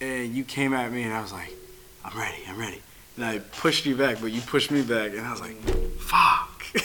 And 0.00 0.34
you 0.34 0.44
came 0.44 0.72
at 0.74 0.92
me 0.92 1.02
and 1.02 1.12
I 1.12 1.22
was 1.22 1.32
like, 1.32 1.52
I'm 2.04 2.16
ready, 2.18 2.38
I'm 2.48 2.58
ready. 2.58 2.80
And 3.16 3.24
I 3.24 3.38
pushed 3.38 3.86
you 3.86 3.96
back, 3.96 4.18
but 4.20 4.26
you 4.26 4.40
pushed 4.42 4.70
me 4.70 4.82
back 4.82 5.12
and 5.12 5.20
I 5.20 5.30
was 5.30 5.40
like, 5.40 5.56
fuck. 5.98 6.66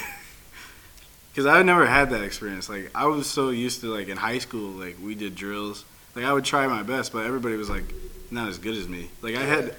Cause 1.35 1.45
I 1.45 1.57
had 1.57 1.65
never 1.65 1.85
had 1.85 2.09
that 2.11 2.23
experience. 2.23 2.69
Like 2.69 2.91
I 2.95 3.05
was 3.05 3.29
so 3.29 3.49
used 3.49 3.81
to 3.81 3.93
like 3.93 4.07
in 4.07 4.17
high 4.17 4.39
school, 4.39 4.71
like 4.71 4.97
we 5.01 5.15
did 5.15 5.35
drills. 5.35 5.85
Like 6.15 6.25
I 6.25 6.33
would 6.33 6.45
try 6.45 6.67
my 6.67 6.83
best, 6.83 7.13
but 7.13 7.25
everybody 7.25 7.55
was 7.55 7.69
like 7.69 7.93
not 8.31 8.49
as 8.49 8.57
good 8.57 8.75
as 8.75 8.87
me. 8.87 9.09
Like 9.21 9.35
I 9.35 9.43
had, 9.43 9.75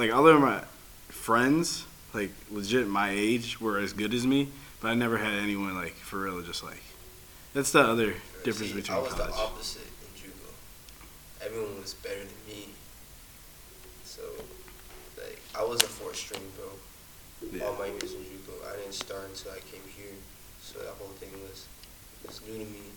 like 0.00 0.10
other 0.12 0.36
of 0.36 0.40
my 0.40 0.62
friends, 1.08 1.84
like 2.14 2.30
legit 2.50 2.88
my 2.88 3.10
age, 3.10 3.60
were 3.60 3.78
as 3.78 3.92
good 3.92 4.14
as 4.14 4.26
me, 4.26 4.48
but 4.80 4.88
I 4.88 4.94
never 4.94 5.18
had 5.18 5.34
anyone 5.34 5.74
like 5.74 5.92
for 5.94 6.22
real, 6.22 6.40
just 6.40 6.64
like. 6.64 6.82
That's 7.52 7.72
the 7.72 7.80
other 7.80 8.14
difference 8.42 8.72
See, 8.72 8.80
between 8.80 8.96
I 8.96 9.00
was 9.02 9.12
college. 9.12 9.34
the 9.34 9.36
opposite 9.36 9.82
in 10.00 10.08
JUCO. 10.16 11.44
Everyone 11.44 11.82
was 11.82 11.92
better 11.94 12.20
than 12.20 12.40
me. 12.48 12.68
So, 14.04 14.22
like, 15.18 15.38
I 15.58 15.64
was 15.64 15.82
a 15.82 15.86
fourth 15.86 16.16
string, 16.16 16.42
bro. 16.56 16.70
Yeah. 17.52 17.66
All 17.66 17.76
my 17.76 17.86
years 17.86 18.14
in 18.14 18.20
JUCO, 18.20 18.72
I 18.72 18.76
didn't 18.76 18.94
start 18.94 19.26
until 19.28 19.52
I 19.52 19.60
came 19.70 19.82
here. 19.96 20.16
So 20.62 20.78
that 20.78 20.94
whole 20.98 21.12
thing 21.20 21.30
was 21.42 21.66
was 22.26 22.40
new 22.48 22.64
to 22.64 22.70
me. 22.70 22.88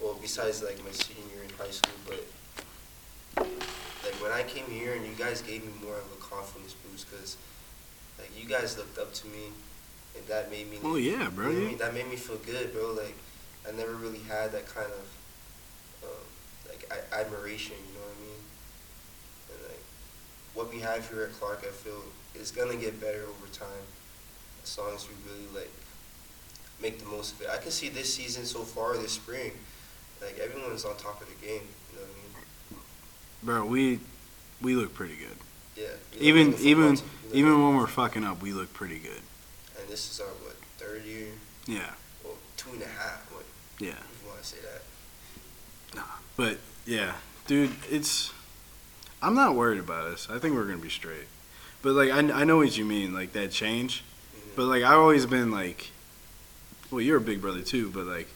Well, 0.00 0.16
besides 0.22 0.62
like 0.62 0.82
my 0.82 0.92
senior 0.92 1.28
year 1.34 1.44
in 1.44 1.50
high 1.58 1.70
school, 1.70 1.98
but 2.06 3.46
like 4.04 4.14
when 4.22 4.32
I 4.32 4.42
came 4.42 4.66
here 4.66 4.94
and 4.94 5.04
you 5.04 5.12
guys 5.18 5.42
gave 5.42 5.64
me 5.64 5.72
more 5.82 5.96
of 5.96 6.06
a 6.12 6.20
confidence 6.20 6.74
boost, 6.74 7.10
cause 7.10 7.36
like 8.18 8.30
you 8.38 8.48
guys 8.48 8.76
looked 8.76 8.98
up 8.98 9.12
to 9.14 9.26
me, 9.28 9.52
and 10.16 10.26
that 10.26 10.50
made 10.50 10.70
me. 10.70 10.78
Oh 10.82 10.96
yeah, 10.96 11.28
bro. 11.28 11.50
You 11.50 11.58
know 11.58 11.64
I 11.64 11.68
mean? 11.68 11.78
That 11.78 11.94
made 11.94 12.08
me 12.08 12.16
feel 12.16 12.36
good, 12.36 12.72
bro. 12.72 12.92
Like 12.92 13.14
I 13.68 13.72
never 13.72 13.94
really 13.94 14.20
had 14.20 14.52
that 14.52 14.66
kind 14.66 14.90
of 14.90 16.08
um, 16.08 16.26
like 16.68 16.90
I, 16.90 17.20
admiration. 17.20 17.76
You 17.76 17.94
know 17.94 18.06
what 18.06 18.16
I 18.16 18.22
mean? 18.22 18.42
And 19.52 19.62
like 19.68 19.84
what 20.54 20.72
we 20.72 20.80
have 20.80 21.08
here 21.08 21.22
at 21.24 21.32
Clarke, 21.32 21.64
I 21.66 21.70
feel 21.70 22.02
is 22.34 22.50
gonna 22.50 22.76
get 22.76 23.00
better 23.00 23.22
over 23.22 23.46
time 23.52 23.86
as 24.62 24.78
long 24.78 24.94
as 24.94 25.08
we 25.08 25.14
really 25.26 25.48
like 25.54 25.72
make 26.80 26.98
the 26.98 27.06
most 27.06 27.34
of 27.34 27.42
it. 27.42 27.48
I 27.50 27.58
can 27.58 27.70
see 27.70 27.88
this 27.88 28.12
season 28.12 28.44
so 28.44 28.60
far, 28.60 28.96
this 28.96 29.12
spring, 29.12 29.52
like 30.20 30.38
everyone's 30.38 30.84
on 30.84 30.96
top 30.96 31.20
of 31.20 31.28
the 31.28 31.46
game. 31.46 31.66
You 31.90 31.98
know 31.98 32.02
what 32.02 32.10
I 32.10 32.14
mean? 32.14 32.28
Bro, 33.42 33.66
we 33.66 34.00
we 34.60 34.74
look 34.74 34.94
pretty 34.94 35.16
good. 35.16 35.36
Yeah. 35.76 35.86
Even 36.20 36.52
football 36.52 36.66
even 36.68 36.96
team, 36.96 37.04
you 37.32 37.32
know 37.32 37.38
even 37.38 37.50
what 37.52 37.56
I 37.58 37.58
mean? 37.58 37.68
when 37.68 37.76
we're 37.76 37.86
fucking 37.86 38.24
up, 38.24 38.42
we 38.42 38.52
look 38.52 38.72
pretty 38.74 38.98
good. 38.98 39.20
and 39.78 39.88
this 39.88 40.10
is 40.10 40.20
our 40.20 40.26
what 40.26 40.56
third 40.78 41.04
year, 41.04 41.28
Yeah, 41.66 41.90
well 42.24 42.34
two 42.56 42.70
and 42.72 42.82
a 42.82 42.86
half. 42.86 43.28
What 43.32 43.44
yeah. 43.78 43.90
if 43.90 44.22
you 44.22 44.28
want 44.28 44.40
to 44.42 44.46
say 44.46 44.56
that? 44.62 45.96
Nah, 45.96 46.02
but 46.36 46.58
yeah, 46.86 47.14
dude, 47.46 47.70
it's. 47.90 48.32
I'm 49.20 49.34
not 49.34 49.54
worried 49.56 49.80
about 49.80 50.06
us. 50.06 50.28
I 50.30 50.38
think 50.38 50.54
we're 50.54 50.64
gonna 50.64 50.78
be 50.78 50.88
straight. 50.90 51.26
But 51.82 51.92
like, 51.92 52.10
I, 52.10 52.18
I 52.40 52.44
know 52.44 52.56
what 52.56 52.76
you 52.76 52.84
mean, 52.84 53.12
like 53.14 53.32
that 53.34 53.50
change. 53.52 54.02
Mhm. 54.36 54.56
But 54.56 54.64
like, 54.66 54.82
I've 54.82 54.98
always 54.98 55.26
been 55.26 55.50
like, 55.52 55.90
well, 56.90 57.00
you're 57.00 57.18
a 57.18 57.20
big 57.20 57.40
brother 57.40 57.62
too, 57.62 57.90
but 57.90 58.04
like, 58.06 58.28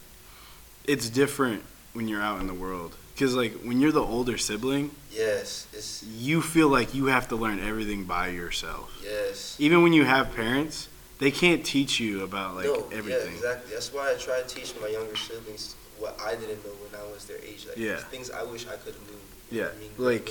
it's 0.84 1.08
different 1.10 1.64
when 1.92 2.06
you're 2.08 2.22
out 2.22 2.40
in 2.40 2.46
the 2.46 2.54
world. 2.54 2.96
Cause 3.18 3.34
like 3.34 3.52
when 3.62 3.80
you're 3.80 3.92
the 3.92 4.02
older 4.02 4.38
sibling, 4.38 4.90
yes, 5.10 5.66
it's 5.72 6.02
you 6.02 6.40
feel 6.40 6.68
like 6.68 6.94
you 6.94 7.06
have 7.06 7.28
to 7.28 7.36
learn 7.36 7.60
everything 7.60 8.04
by 8.04 8.28
yourself. 8.28 8.90
yes. 9.04 9.56
Even 9.58 9.82
when 9.82 9.92
you 9.92 10.04
have 10.04 10.34
parents, 10.34 10.88
they 11.18 11.30
can't 11.30 11.64
teach 11.64 12.00
you 12.00 12.24
about 12.24 12.54
like 12.56 12.64
no, 12.66 12.86
everything. 12.92 13.32
Yeah, 13.32 13.36
exactly. 13.36 13.74
That's 13.74 13.92
why 13.92 14.12
I 14.12 14.16
try 14.16 14.40
to 14.40 14.46
teach 14.48 14.74
my 14.80 14.88
younger 14.88 15.14
siblings 15.16 15.76
what 15.98 16.18
I 16.24 16.34
didn't 16.34 16.64
know 16.64 16.72
when 16.72 17.00
I 17.00 17.04
was 17.12 17.26
their 17.26 17.36
age. 17.38 17.66
Like 17.68 17.76
Yeah. 17.76 17.96
things 17.98 18.30
I 18.30 18.42
wish 18.44 18.66
I 18.66 18.76
could 18.76 18.94
have 18.94 19.02
knew. 19.06 19.18
Yeah, 19.58 19.68
I 19.74 19.78
mean? 19.78 19.90
Like- 19.98 20.30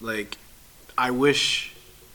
like 0.00 0.36
I 0.98 1.12
wish 1.12 1.72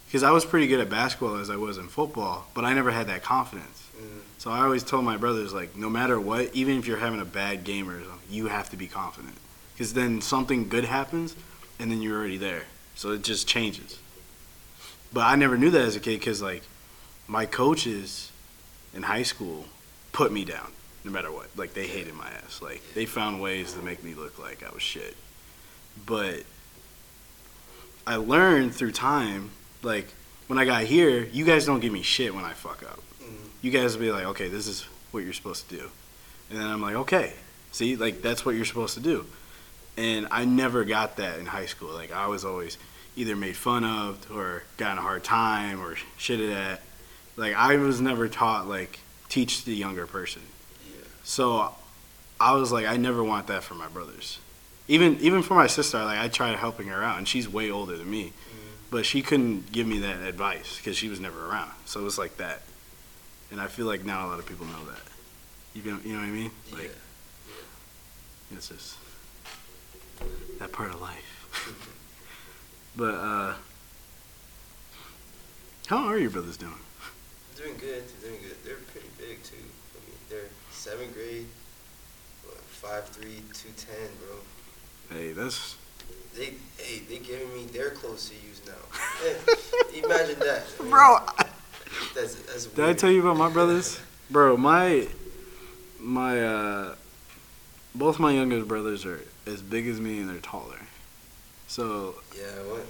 because 0.08 0.22
I 0.24 0.32
was 0.32 0.46
pretty 0.46 0.68
good 0.68 0.80
at 0.82 0.90
basketball 0.90 1.36
as 1.38 1.50
I 1.50 1.56
was 1.56 1.78
in 1.78 1.88
football, 1.88 2.48
but 2.54 2.66
I 2.66 2.74
never 2.74 2.92
had 2.92 3.08
that 3.08 3.24
confidence. 3.24 3.84
Mhm. 3.98 4.20
So 4.38 4.52
I 4.52 4.62
always 4.64 4.84
told 4.84 5.06
my 5.06 5.18
brothers 5.18 5.54
like, 5.54 5.76
no 5.76 5.90
matter 5.90 6.20
what, 6.20 6.54
even 6.54 6.78
if 6.78 6.86
you're 6.88 6.98
having 6.98 7.20
a 7.22 7.26
bad 7.26 7.64
game 7.64 7.90
or 7.90 8.00
something, 8.02 8.20
you 8.30 8.48
have 8.48 8.70
to 8.72 8.78
be 8.78 8.88
confident 8.88 9.36
because 9.78 9.94
then 9.94 10.22
something 10.22 10.68
good 10.68 10.86
happens, 10.86 11.36
and 11.80 11.92
then 11.92 12.02
you're 12.02 12.18
already 12.18 12.38
there. 12.38 12.64
So 12.96 13.12
it 13.12 13.24
just 13.24 13.48
changes. 13.48 14.00
But 15.14 15.22
I 15.22 15.36
never 15.36 15.56
knew 15.56 15.70
that 15.70 15.82
as 15.82 15.96
a 15.96 16.00
kid 16.00 16.20
because 16.20 16.42
like 16.42 16.64
my 17.28 17.46
coaches 17.46 18.32
in 18.96 19.04
high 19.04 19.22
school 19.22 19.66
put 20.14 20.32
me 20.32 20.44
down 20.44 20.72
no 21.04 21.12
matter 21.12 21.32
what. 21.32 21.48
Like 21.56 21.74
they 21.76 21.86
hated 21.86 22.16
my 22.16 22.28
ass. 22.28 22.60
Like 22.62 22.82
they 22.96 23.06
found 23.06 23.40
ways 23.40 23.74
to 23.74 23.82
make 23.82 24.04
me 24.04 24.16
look 24.16 24.40
like 24.40 24.64
I 24.64 24.74
was 24.74 24.82
shit. 24.82 25.16
But 26.06 26.44
I 28.06 28.16
learned 28.16 28.74
through 28.74 28.92
time, 28.94 29.52
like 29.84 30.08
when 30.48 30.58
I 30.58 30.66
got 30.66 30.84
here, 30.84 31.24
you 31.26 31.46
guys 31.46 31.66
don't 31.66 31.82
give 31.82 31.94
me 31.94 32.02
shit 32.02 32.34
when 32.34 32.46
I 32.46 32.54
fuck 32.54 32.82
up. 32.84 33.00
Mhm. 33.22 33.50
You 33.62 33.72
guys 33.72 33.94
will 33.94 34.02
be 34.02 34.12
like, 34.12 34.26
okay, 34.26 34.48
this 34.48 34.66
is 34.68 34.86
what 35.12 35.24
you're 35.24 35.34
supposed 35.34 35.70
to 35.70 35.76
do. 35.76 35.90
And 36.50 36.60
then 36.60 36.68
I'm 36.68 36.82
like, 36.82 36.96
okay, 36.96 37.34
see, 37.72 37.96
like 37.96 38.22
that's 38.22 38.44
what 38.46 38.56
you're 38.56 38.66
supposed 38.66 38.96
to 38.96 39.00
do. 39.02 39.26
And 39.98 40.28
I 40.32 40.46
never 40.46 40.84
got 40.86 41.18
that 41.18 41.40
in 41.40 41.48
high 41.48 41.66
school. 41.66 41.90
Like 41.90 42.12
I 42.12 42.28
was 42.28 42.46
always 42.46 42.78
either 43.16 43.36
made 43.36 43.56
fun 43.58 43.84
of 43.84 44.26
or 44.32 44.64
got 44.78 44.92
in 44.94 44.98
a 45.00 45.02
hard 45.02 45.24
time 45.24 45.82
or 45.82 45.96
shitted 46.20 46.54
at. 46.54 46.82
Like 47.36 47.56
I 47.56 47.78
was 47.78 48.00
never 48.00 48.28
taught 48.28 48.68
like 48.68 49.00
teach 49.30 49.66
the 49.66 49.74
younger 49.76 50.06
person. 50.06 50.44
Yeah. 50.88 51.04
So 51.24 51.74
I 52.40 52.54
was 52.54 52.72
like, 52.72 52.86
I 52.86 52.98
never 52.98 53.24
want 53.24 53.48
that 53.48 53.64
for 53.64 53.74
my 53.74 53.88
brothers. 53.88 54.40
Even 54.88 55.18
even 55.20 55.42
for 55.42 55.56
my 55.56 55.68
sister, 55.68 55.98
like 56.06 56.20
I 56.20 56.28
tried 56.28 56.56
helping 56.58 56.88
her 56.88 57.04
out, 57.04 57.18
and 57.18 57.28
she's 57.28 57.50
way 57.50 57.70
older 57.72 57.98
than 57.98 58.10
me, 58.10 58.28
Mhm. 58.28 58.32
but 58.90 59.06
she 59.06 59.22
couldn't 59.22 59.72
give 59.72 59.86
me 59.88 60.00
that 60.00 60.22
advice 60.22 60.78
because 60.78 60.96
she 60.96 61.10
was 61.10 61.20
never 61.20 61.46
around. 61.50 61.72
So 61.86 62.00
it 62.00 62.04
was 62.04 62.18
like 62.18 62.38
that, 62.38 62.62
and 63.52 63.60
I 63.60 63.68
feel 63.68 63.86
like 63.88 64.06
now 64.06 64.26
a 64.26 64.30
lot 64.30 64.40
of 64.40 64.46
people 64.46 64.66
know 64.68 64.86
that. 64.86 65.02
You 65.74 65.92
know, 65.92 66.00
you 66.06 66.14
know 66.14 66.20
what 66.20 66.28
I 66.28 66.32
mean? 66.32 66.52
Yeah. 66.70 66.76
Like 66.78 66.96
it's 68.56 68.70
just 68.70 68.96
that 70.60 70.72
part 70.72 70.92
of 70.94 71.02
life. 71.02 71.78
but 72.96 73.14
uh, 73.14 73.54
how 75.88 76.06
are 76.08 76.18
your 76.18 76.30
brothers 76.30 76.58
doing? 76.58 76.74
Doing 77.56 77.78
good. 77.78 78.04
They're 78.22 78.30
doing 78.30 78.42
good. 78.42 78.58
They're 78.64 78.84
pretty 78.92 79.08
big 79.18 79.44
too. 79.44 79.56
I 79.56 80.00
mean, 80.06 80.18
they're 80.30 80.50
seventh 80.72 81.14
grade, 81.14 81.48
five 82.68 83.06
three, 83.06 83.42
two 83.54 83.70
ten, 83.78 84.10
bro. 84.20 85.18
Hey, 85.18 85.32
that's 85.32 85.76
They, 86.36 86.54
hey, 86.78 87.00
they 87.10 87.20
giving 87.20 87.54
me 87.54 87.66
their 87.66 87.92
clothes 87.92 88.30
to 88.30 88.36
use 88.48 88.62
now. 88.66 88.74
Hey, 89.92 90.04
imagine 90.04 90.38
that, 90.40 90.64
I 90.80 90.84
mean, 90.84 90.92
bro. 90.92 91.18
That's 92.14 92.36
that's 92.36 92.66
Did 92.66 92.86
I 92.86 92.94
tell 92.94 93.10
you 93.10 93.22
about 93.22 93.38
my 93.38 93.50
brothers? 93.50 94.00
Bro, 94.30 94.58
my 94.58 95.08
my 96.00 96.42
uh 96.42 96.96
both 97.96 98.20
my 98.20 98.32
youngest 98.32 98.68
brothers 98.68 99.06
are 99.06 99.22
as 99.48 99.62
big 99.62 99.88
as 99.88 100.00
me 100.00 100.20
and 100.20 100.30
they're 100.30 100.38
taller. 100.40 100.80
So 101.68 102.16
Yeah, 102.36 102.44
what? 102.70 102.86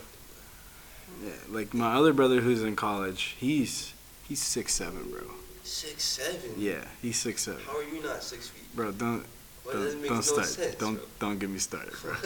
yeah, 1.25 1.31
like 1.49 1.73
my 1.73 1.93
other 1.95 2.13
brother 2.13 2.41
who's 2.41 2.63
in 2.63 2.75
college, 2.75 3.35
he's 3.39 3.93
he's 4.27 4.41
six 4.41 4.73
seven, 4.73 5.09
bro. 5.11 5.21
Six 5.63 6.03
seven. 6.03 6.51
Yeah, 6.57 6.83
he's 7.01 7.17
six 7.17 7.41
seven. 7.43 7.61
How 7.65 7.77
are 7.77 7.83
you 7.83 8.01
not 8.03 8.23
six 8.23 8.49
feet? 8.49 8.75
Bro, 8.75 8.91
don't 8.93 9.25
Well, 9.65 9.73
don't, 9.75 10.01
don't 10.01 10.09
no 10.15 10.21
start. 10.21 10.47
sense. 10.47 10.75
don't 10.75 10.95
bro. 10.95 11.05
don't 11.19 11.39
get 11.39 11.49
me 11.49 11.59
started, 11.59 11.93
bro. 12.01 12.13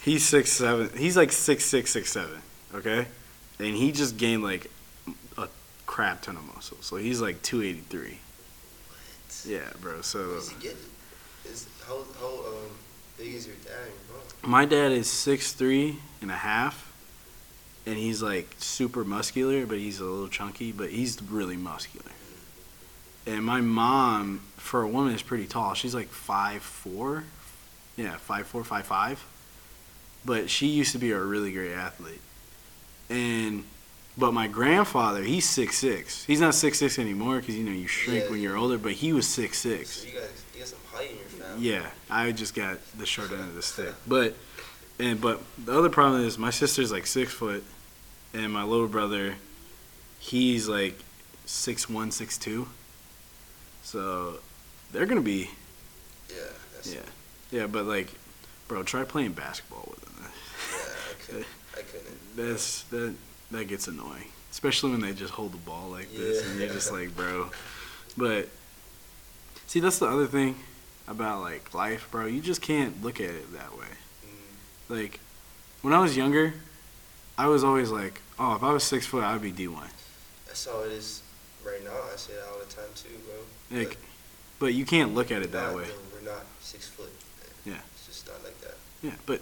He's 0.00 0.24
six 0.24 0.52
seven. 0.52 0.90
He's 0.96 1.16
like 1.16 1.32
six 1.32 1.64
six 1.64 1.90
six 1.90 2.10
seven. 2.12 2.38
Okay, 2.74 3.06
and 3.58 3.74
he 3.74 3.90
just 3.92 4.16
gained 4.16 4.42
like 4.44 4.70
a 5.36 5.48
crap 5.86 6.22
ton 6.22 6.36
of 6.36 6.44
muscle. 6.54 6.78
So 6.82 6.96
he's 6.96 7.20
like 7.20 7.42
two 7.42 7.62
eighty 7.62 7.80
three. 7.80 8.18
What? 8.88 9.44
Yeah, 9.44 9.68
bro. 9.80 10.00
So 10.02 10.20
Where's 10.20 10.50
he 10.50 10.62
getting? 10.62 10.78
Is 11.46 11.66
how 11.86 12.04
how 12.20 12.28
um 12.46 12.70
big 13.18 13.34
is 13.34 13.46
your 13.46 13.56
dad? 13.64 13.90
My 14.42 14.64
dad 14.64 14.92
is 14.92 15.08
six 15.10 15.52
three 15.52 15.96
and 16.22 16.30
a 16.30 16.34
half, 16.36 16.92
and 17.86 17.96
he's 17.96 18.22
like 18.22 18.48
super 18.58 19.04
muscular, 19.04 19.66
but 19.66 19.78
he's 19.78 20.00
a 20.00 20.04
little 20.04 20.28
chunky, 20.28 20.72
but 20.72 20.90
he's 20.90 21.20
really 21.22 21.56
muscular. 21.56 22.10
And 23.26 23.44
my 23.44 23.60
mom, 23.60 24.40
for 24.56 24.82
a 24.82 24.88
woman, 24.88 25.12
is 25.14 25.22
pretty 25.22 25.46
tall. 25.46 25.74
She's 25.74 25.94
like 25.94 26.08
five 26.08 26.62
four, 26.62 27.24
yeah, 27.96 28.16
five 28.16 28.46
four, 28.46 28.64
five 28.64 28.86
five. 28.86 29.22
But 30.24 30.48
she 30.50 30.66
used 30.66 30.92
to 30.92 30.98
be 30.98 31.12
a 31.12 31.20
really 31.20 31.52
great 31.52 31.72
athlete, 31.74 32.20
and 33.10 33.64
but 34.16 34.32
my 34.32 34.48
grandfather, 34.48 35.22
he's 35.22 35.48
six 35.48 35.78
six. 35.78 36.24
He's 36.24 36.40
not 36.40 36.54
six 36.54 36.78
six 36.78 36.98
anymore 36.98 37.40
because 37.40 37.56
you 37.56 37.64
know 37.64 37.72
you 37.72 37.86
shrink 37.86 38.24
Yeah, 38.24 38.30
when 38.30 38.40
you're 38.40 38.56
older. 38.56 38.78
But 38.78 38.92
he 38.92 39.12
was 39.12 39.26
six 39.26 39.58
So 39.58 39.70
six. 39.70 40.04
you 40.06 40.12
guys, 40.12 40.44
you 40.54 40.60
got 40.60 40.68
some 40.68 40.78
height 40.92 41.10
in 41.10 41.16
your. 41.16 41.26
Yeah, 41.58 41.86
I 42.10 42.32
just 42.32 42.54
got 42.54 42.78
the 42.96 43.06
short 43.06 43.30
end 43.32 43.40
of 43.40 43.54
the 43.54 43.62
stick. 43.62 43.94
But 44.06 44.34
and 44.98 45.20
but 45.20 45.40
the 45.64 45.76
other 45.76 45.88
problem 45.88 46.24
is 46.24 46.38
my 46.38 46.50
sister's 46.50 46.90
like 46.92 47.06
six 47.06 47.32
foot, 47.32 47.64
and 48.34 48.52
my 48.52 48.64
little 48.64 48.88
brother, 48.88 49.34
he's 50.18 50.68
like 50.68 50.98
six 51.46 51.88
one, 51.88 52.10
six 52.10 52.36
two. 52.38 52.68
So 53.82 54.38
they're 54.92 55.06
gonna 55.06 55.20
be 55.20 55.50
Yeah, 56.28 56.36
that's, 56.74 56.92
yeah, 56.94 57.00
yeah. 57.50 57.66
But 57.66 57.86
like, 57.86 58.12
bro, 58.66 58.82
try 58.82 59.04
playing 59.04 59.32
basketball 59.32 59.88
with 59.90 60.00
them. 60.00 60.24
yeah, 60.24 61.10
I 61.10 61.26
couldn't, 61.26 61.46
I 61.76 61.82
couldn't. 61.82 62.36
That's 62.36 62.82
that 62.84 63.14
that 63.50 63.64
gets 63.66 63.88
annoying, 63.88 64.28
especially 64.50 64.92
when 64.92 65.00
they 65.00 65.12
just 65.12 65.32
hold 65.32 65.52
the 65.52 65.58
ball 65.58 65.88
like 65.88 66.12
this, 66.14 66.46
and 66.46 66.60
you're 66.60 66.68
just 66.68 66.92
like, 66.92 67.16
bro. 67.16 67.50
But 68.16 68.48
see, 69.66 69.80
that's 69.80 69.98
the 69.98 70.06
other 70.06 70.26
thing 70.26 70.54
about 71.08 71.40
like 71.40 71.72
life, 71.74 72.08
bro. 72.10 72.26
You 72.26 72.40
just 72.40 72.60
can't 72.62 73.02
look 73.02 73.20
at 73.20 73.30
it 73.30 73.52
that 73.52 73.76
way. 73.78 73.86
Mm, 74.26 74.96
Like 74.96 75.20
when 75.82 75.92
I 75.94 76.00
was 76.00 76.16
younger, 76.16 76.54
I 77.36 77.46
was 77.46 77.62
always 77.64 77.90
like, 77.90 78.20
oh, 78.38 78.54
if 78.56 78.62
I 78.62 78.72
was 78.72 78.84
six 78.84 79.06
foot, 79.06 79.24
I'd 79.24 79.42
be 79.42 79.50
D 79.52 79.68
one. 79.68 79.88
that's 80.46 80.66
how 80.66 80.82
it 80.82 80.92
is 80.92 81.22
right 81.64 81.82
now. 81.84 81.90
I 82.12 82.16
say 82.16 82.34
that 82.34 82.44
all 82.52 82.58
the 82.58 82.66
time 82.72 82.90
too, 82.94 83.08
bro. 83.26 83.78
Like, 83.78 83.96
but 84.58 84.74
you 84.74 84.84
can't 84.84 85.14
look 85.14 85.30
at 85.30 85.42
it 85.42 85.52
that 85.52 85.74
way. 85.74 85.84
We're 86.12 86.28
not 86.30 86.44
six 86.60 86.86
foot. 86.88 87.10
Yeah. 87.64 87.74
It's 87.94 88.06
just 88.06 88.26
not 88.26 88.42
like 88.42 88.60
that. 88.62 88.74
Yeah, 89.02 89.14
but 89.26 89.40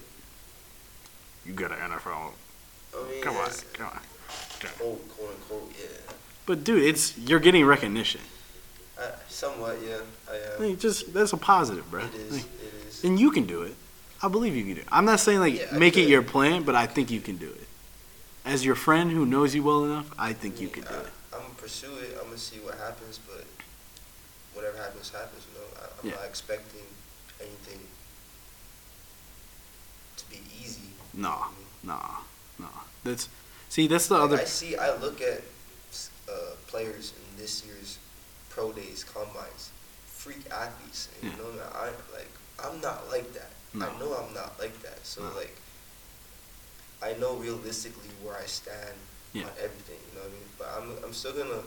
you 1.44 1.52
got 1.52 1.70
an 1.72 1.78
NFL. 1.90 2.32
I 2.94 3.10
mean, 3.10 3.22
Come 3.22 3.36
on, 3.36 3.46
it's 3.46 3.62
come 3.72 3.86
on. 3.86 4.00
Quote, 4.78 5.08
quote 5.16 5.30
unquote, 5.30 5.72
yeah. 5.78 6.12
But 6.44 6.64
dude, 6.64 6.82
it's 6.82 7.16
you're 7.18 7.40
getting 7.40 7.64
recognition. 7.64 8.20
I, 8.98 9.10
somewhat, 9.28 9.76
yeah. 9.86 9.98
I 10.30 10.36
am. 10.62 10.70
Like, 10.70 10.78
just 10.78 11.12
that's 11.12 11.32
a 11.32 11.36
positive, 11.36 11.90
bro. 11.90 12.04
it 12.04 12.14
is. 12.14 12.32
Like, 12.32 12.44
it 12.44 12.86
is. 12.88 13.04
and 13.04 13.20
you 13.20 13.30
can 13.30 13.46
do 13.46 13.62
it. 13.62 13.74
I 14.22 14.28
believe 14.28 14.56
you 14.56 14.64
can 14.64 14.74
do 14.74 14.80
it. 14.80 14.86
I'm 14.90 15.04
not 15.04 15.20
saying 15.20 15.40
like 15.40 15.54
Yeah, 15.54 15.76
make 15.76 15.96
it 15.96 16.08
your 16.08 16.22
plan, 16.22 16.62
but 16.62 16.74
I 16.74 16.86
think 16.86 17.10
you 17.10 17.20
can 17.20 17.36
do 17.36 17.48
it. 17.48 17.66
As 18.44 18.64
your 18.64 18.74
friend 18.74 19.10
who 19.10 19.26
knows 19.26 19.54
you 19.54 19.62
well 19.62 19.84
enough, 19.84 20.10
I 20.18 20.32
think 20.32 20.60
you 20.60 20.68
can 20.68 20.84
do 20.84 20.88
I, 20.90 20.98
it. 20.98 21.06
I'm 21.34 21.40
gonna 21.42 21.54
pursue 21.54 21.94
it. 21.96 22.16
I'm 22.18 22.26
gonna 22.26 22.38
see 22.38 22.56
what 22.60 22.78
happens, 22.78 23.18
but 23.26 23.44
whatever 24.54 24.78
happens, 24.78 25.10
happens. 25.10 25.44
You 25.52 25.60
know, 25.60 25.66
I, 25.76 25.84
I'm 26.00 26.08
Yeah. 26.08 26.16
not 26.16 26.24
expecting 26.24 26.86
anything 27.40 27.80
to 30.16 30.30
be 30.30 30.40
easy. 30.62 30.80
No, 31.12 31.28
I 31.30 31.48
mean, 31.48 31.66
no, 31.84 32.00
no. 32.58 32.68
That's 33.04 33.28
see, 33.68 33.86
that's 33.86 34.06
the 34.08 34.14
like, 34.14 34.22
other. 34.22 34.38
I 34.38 34.44
see. 34.44 34.76
I 34.76 34.96
look 34.96 35.20
at 35.20 35.42
uh, 36.28 36.54
players 36.66 37.12
in 37.16 37.42
this 37.42 37.64
year's 37.66 37.98
pro 38.56 38.72
days, 38.72 39.04
combines, 39.04 39.70
freak 40.06 40.40
athletes, 40.50 41.08
and 41.14 41.30
you 41.30 41.36
Yeah. 41.36 41.44
know, 41.44 41.62
I 41.74 41.86
like. 42.16 42.30
I'm 42.58 42.80
not 42.80 43.10
like 43.10 43.34
that. 43.34 43.50
No. 43.74 43.86
I 43.86 43.98
know 44.00 44.10
I'm 44.16 44.32
not 44.32 44.58
like 44.58 44.80
that. 44.80 45.04
So 45.06 45.22
No. 45.22 45.34
like, 45.36 45.54
I 47.02 47.12
know 47.20 47.34
realistically 47.34 48.08
where 48.22 48.34
I 48.36 48.46
stand 48.46 48.96
Yeah. 49.34 49.44
on 49.44 49.52
everything. 49.60 50.00
You 50.08 50.12
know 50.14 50.22
what 50.24 50.30
I 50.30 50.38
mean? 50.38 50.48
But 50.58 50.68
I'm 50.76 51.04
I'm 51.04 51.12
still 51.12 51.34
gonna 51.34 51.62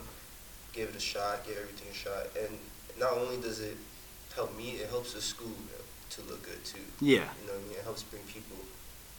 give 0.73 0.89
it 0.89 0.95
a 0.95 0.99
shot, 0.99 1.45
give 1.45 1.57
everything 1.57 1.89
a 1.91 1.93
shot, 1.93 2.25
and 2.35 2.57
not 2.97 3.13
only 3.13 3.37
does 3.37 3.59
it 3.59 3.77
help 4.33 4.57
me, 4.57 4.67
it 4.81 4.89
helps 4.89 5.13
the 5.13 5.21
school 5.21 5.53
you 5.69 5.77
to 6.15 6.21
look 6.23 6.41
good 6.41 6.65
too. 6.65 6.85
Yeah, 7.01 7.29
You 7.39 7.45
know 7.47 7.53
what 7.53 7.61
I 7.65 7.67
mean? 7.69 7.77
It 7.77 7.83
helps 7.83 8.01
bring 8.01 8.23
people 8.23 8.57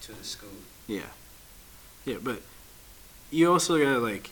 to 0.05 0.13
the 0.13 0.25
school. 0.25 0.59
yeah, 0.89 1.11
yeah. 2.05 2.19
But 2.21 2.43
you 3.31 3.53
also 3.53 3.79
gotta 3.79 4.01
like. 4.01 4.31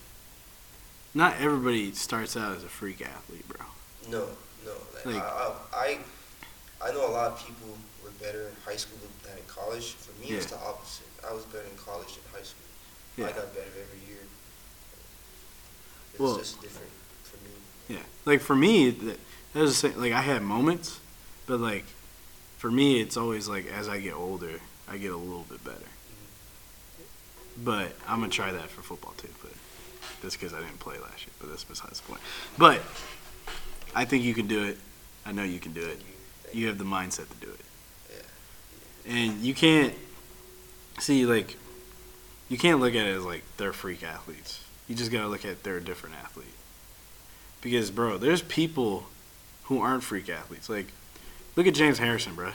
Not 1.18 1.34
everybody 1.40 1.90
starts 1.94 2.36
out 2.36 2.56
as 2.56 2.62
a 2.62 2.68
freak 2.68 3.00
athlete, 3.04 3.42
bro. 3.48 3.66
No, 4.08 4.28
no. 4.64 4.72
Like, 4.94 5.04
Like- 5.04 5.16
I, 5.24 5.52
I, 5.72 5.98
I 6.80 6.92
know 6.92 7.08
a 7.08 7.10
lot 7.10 7.32
of 7.32 7.44
people 7.44 7.76
were 8.04 8.10
better 8.22 8.42
in 8.42 8.54
high 8.64 8.76
school 8.76 8.98
than 9.24 9.36
in 9.36 9.42
college. 9.48 9.94
For 9.94 10.12
me, 10.20 10.28
it's 10.36 10.46
the 10.46 10.56
opposite. 10.58 11.08
I 11.28 11.32
was 11.32 11.42
better 11.46 11.64
in 11.68 11.76
college 11.76 12.06
than 12.14 12.22
high 12.32 12.44
school. 12.44 12.62
Yeah. 13.16 13.24
I 13.26 13.28
got 13.32 13.52
better 13.52 13.66
every 13.66 13.98
year. 14.08 14.22
It's 16.12 16.20
Well- 16.20 16.38
just 16.38 16.60
different 16.62 16.92
for 17.24 17.36
me. 17.38 17.50
Yeah, 17.96 18.04
like 18.24 18.40
for 18.40 18.54
me, 18.54 18.90
that 18.90 19.18
that 19.54 19.60
was 19.60 19.70
the 19.80 19.88
same. 19.90 20.00
Like 20.00 20.12
I 20.12 20.20
had 20.22 20.42
moments, 20.42 21.00
but 21.46 21.58
like 21.58 21.84
for 22.58 22.70
me, 22.70 23.00
it's 23.00 23.16
always 23.16 23.48
like 23.48 23.66
as 23.66 23.88
I 23.88 23.98
get 23.98 24.14
older, 24.14 24.60
I 24.88 24.98
get 24.98 25.10
a 25.10 25.16
little 25.16 25.46
bit 25.50 25.64
better. 25.64 25.78
Mm-hmm. 25.78 27.64
But 27.64 27.92
I'm 28.06 28.20
gonna 28.20 28.30
try 28.30 28.52
that 28.52 28.70
for 28.70 28.82
football 28.82 29.14
too. 29.16 29.30
But 29.42 29.50
just 30.22 30.38
because 30.38 30.54
I 30.54 30.58
didn't 30.60 30.80
play 30.80 30.98
last 30.98 31.26
year, 31.26 31.34
but 31.40 31.50
that's 31.50 31.64
besides 31.64 32.00
the 32.00 32.08
point. 32.08 32.20
But 32.56 32.80
I 33.94 34.04
think 34.04 34.24
you 34.24 34.34
can 34.34 34.46
do 34.46 34.64
it. 34.64 34.78
I 35.26 35.32
know 35.32 35.42
you 35.42 35.58
can 35.58 35.72
do 35.72 35.82
it. 35.84 36.00
You. 36.52 36.68
Have 36.68 36.78
the 36.78 36.84
mindset 36.84 37.28
to 37.28 37.36
do 37.46 37.50
it, 37.50 37.60
Yeah. 39.06 39.14
and 39.14 39.40
you 39.42 39.52
can't 39.54 39.94
see 40.98 41.26
like 41.26 41.56
you 42.48 42.56
can't 42.56 42.80
look 42.80 42.94
at 42.94 43.06
it 43.06 43.14
as 43.14 43.24
like 43.24 43.42
they're 43.58 43.72
freak 43.74 44.02
athletes. 44.02 44.64
You 44.88 44.94
just 44.94 45.12
gotta 45.12 45.28
look 45.28 45.44
at 45.44 45.62
they're 45.62 45.76
a 45.76 45.84
different 45.84 46.16
athlete. 46.16 46.46
Because 47.60 47.90
bro, 47.90 48.16
there's 48.16 48.40
people 48.40 49.06
who 49.64 49.82
aren't 49.82 50.02
freak 50.02 50.30
athletes. 50.30 50.70
Like, 50.70 50.86
look 51.56 51.66
at 51.66 51.74
James 51.74 51.98
Harrison, 51.98 52.34
bro. 52.34 52.52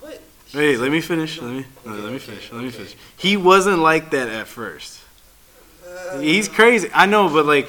What? 0.00 0.22
Hey, 0.50 0.76
let 0.78 0.90
me 0.90 1.02
finish. 1.02 1.40
Let 1.40 1.52
me 1.52 1.66
no, 1.84 1.92
let 1.92 2.12
me 2.12 2.18
finish. 2.18 2.50
Let 2.50 2.64
me 2.64 2.70
finish. 2.70 2.96
He 3.18 3.36
wasn't 3.36 3.80
like 3.80 4.10
that 4.10 4.28
at 4.28 4.48
first. 4.48 5.01
He's 6.20 6.48
crazy. 6.48 6.88
I 6.94 7.06
know, 7.06 7.28
but 7.28 7.46
like, 7.46 7.68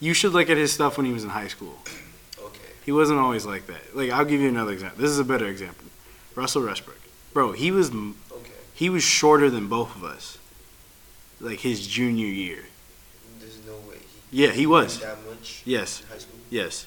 you 0.00 0.14
should 0.14 0.32
look 0.32 0.50
at 0.50 0.56
his 0.56 0.72
stuff 0.72 0.96
when 0.96 1.06
he 1.06 1.12
was 1.12 1.24
in 1.24 1.30
high 1.30 1.48
school. 1.48 1.78
Okay. 2.38 2.58
He 2.84 2.92
wasn't 2.92 3.18
always 3.18 3.44
like 3.46 3.66
that. 3.66 3.96
Like, 3.96 4.10
I'll 4.10 4.24
give 4.24 4.40
you 4.40 4.48
another 4.48 4.72
example. 4.72 5.00
This 5.00 5.10
is 5.10 5.18
a 5.18 5.24
better 5.24 5.46
example. 5.46 5.86
Russell 6.34 6.64
Westbrook, 6.64 7.00
bro. 7.32 7.52
He 7.52 7.72
was 7.72 7.90
Okay. 7.90 8.12
he 8.72 8.88
was 8.88 9.02
shorter 9.02 9.50
than 9.50 9.66
both 9.66 9.96
of 9.96 10.04
us. 10.04 10.38
Like 11.40 11.60
his 11.60 11.86
junior 11.86 12.26
year. 12.26 12.64
There's 13.40 13.64
no 13.66 13.74
way 13.88 13.96
he. 14.30 14.44
Yeah, 14.44 14.50
he 14.50 14.66
was. 14.66 15.00
That 15.00 15.18
much. 15.28 15.62
Yes. 15.64 16.00
In 16.02 16.08
high 16.08 16.18
school. 16.18 16.38
Yes. 16.50 16.86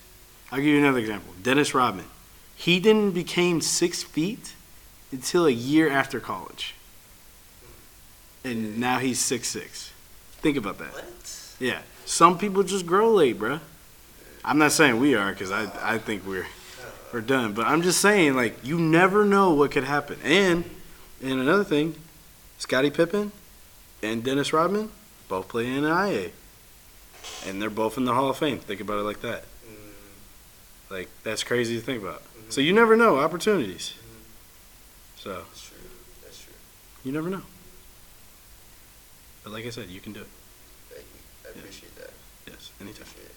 I'll 0.51 0.59
give 0.59 0.67
you 0.67 0.79
another 0.79 0.99
example. 0.99 1.33
Dennis 1.41 1.73
Rodman. 1.73 2.05
He 2.55 2.79
didn't 2.79 3.11
became 3.11 3.59
six 3.61 4.03
feet 4.03 4.53
until 5.11 5.45
a 5.45 5.51
year 5.51 5.89
after 5.89 6.19
college. 6.19 6.75
And 8.43 8.75
mm. 8.75 8.77
now 8.77 8.99
he's 8.99 9.19
six 9.19 9.47
six. 9.47 9.90
Think 10.41 10.57
about 10.57 10.77
that. 10.79 10.93
What? 10.93 11.55
Yeah. 11.59 11.79
Some 12.05 12.37
people 12.37 12.63
just 12.63 12.85
grow 12.85 13.11
late, 13.11 13.37
bruh. 13.39 13.59
I'm 14.43 14.57
not 14.57 14.71
saying 14.71 14.99
we 14.99 15.15
are, 15.15 15.31
because 15.31 15.51
I, 15.51 15.69
I 15.83 15.97
think 15.99 16.25
we're 16.25 16.47
we're 17.13 17.21
done. 17.21 17.53
But 17.53 17.67
I'm 17.67 17.81
just 17.83 18.01
saying, 18.01 18.35
like, 18.35 18.65
you 18.65 18.79
never 18.79 19.23
know 19.25 19.53
what 19.53 19.71
could 19.71 19.83
happen. 19.83 20.17
And 20.23 20.63
and 21.21 21.39
another 21.39 21.63
thing, 21.63 21.95
Scottie 22.57 22.89
Pippen 22.89 23.31
and 24.01 24.23
Dennis 24.23 24.51
Rodman 24.51 24.89
both 25.29 25.47
play 25.47 25.67
in 25.67 25.83
the 25.83 25.89
IA. 25.89 26.31
And 27.45 27.61
they're 27.61 27.69
both 27.69 27.97
in 27.97 28.05
the 28.05 28.13
Hall 28.15 28.29
of 28.29 28.37
Fame. 28.37 28.57
Think 28.59 28.81
about 28.81 28.97
it 28.99 29.03
like 29.03 29.21
that. 29.21 29.43
Mm, 29.43 30.89
Like 30.89 31.09
that's 31.23 31.43
crazy 31.43 31.75
to 31.75 31.81
think 31.85 32.01
about. 32.01 32.23
Mhm. 32.23 32.51
So 32.51 32.61
you 32.61 32.73
never 32.73 32.95
know 32.97 33.19
opportunities. 33.19 33.93
mhm. 33.93 35.21
So 35.21 35.29
That's 35.49 35.61
true. 35.61 35.77
That's 36.23 36.39
true. 36.43 36.53
you 37.03 37.11
never 37.11 37.29
know. 37.29 37.43
But 39.43 39.53
like 39.53 39.65
I 39.65 39.69
said, 39.69 39.89
you 39.89 39.99
can 39.99 40.13
do 40.13 40.21
it. 40.21 40.27
Thank 40.89 41.05
you. 41.13 41.19
I 41.49 41.53
Yeah. 41.53 41.59
appreciate 41.61 41.95
that. 41.95 42.11
Yes, 42.47 42.69
anytime. 42.79 43.01
Appreciate 43.03 43.25
it. 43.25 43.35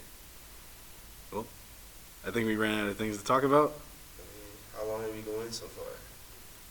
I 2.26 2.30
think 2.30 2.46
we 2.46 2.56
ran 2.56 2.78
out 2.80 2.88
of 2.88 2.96
things 2.96 3.18
to 3.18 3.24
talk 3.24 3.42
about. 3.42 3.72
I 4.18 4.22
mean, 4.22 4.56
how 4.78 4.86
long 4.86 5.02
have 5.02 5.14
we 5.14 5.20
going 5.20 5.52
so 5.52 5.66
far? 5.66 5.84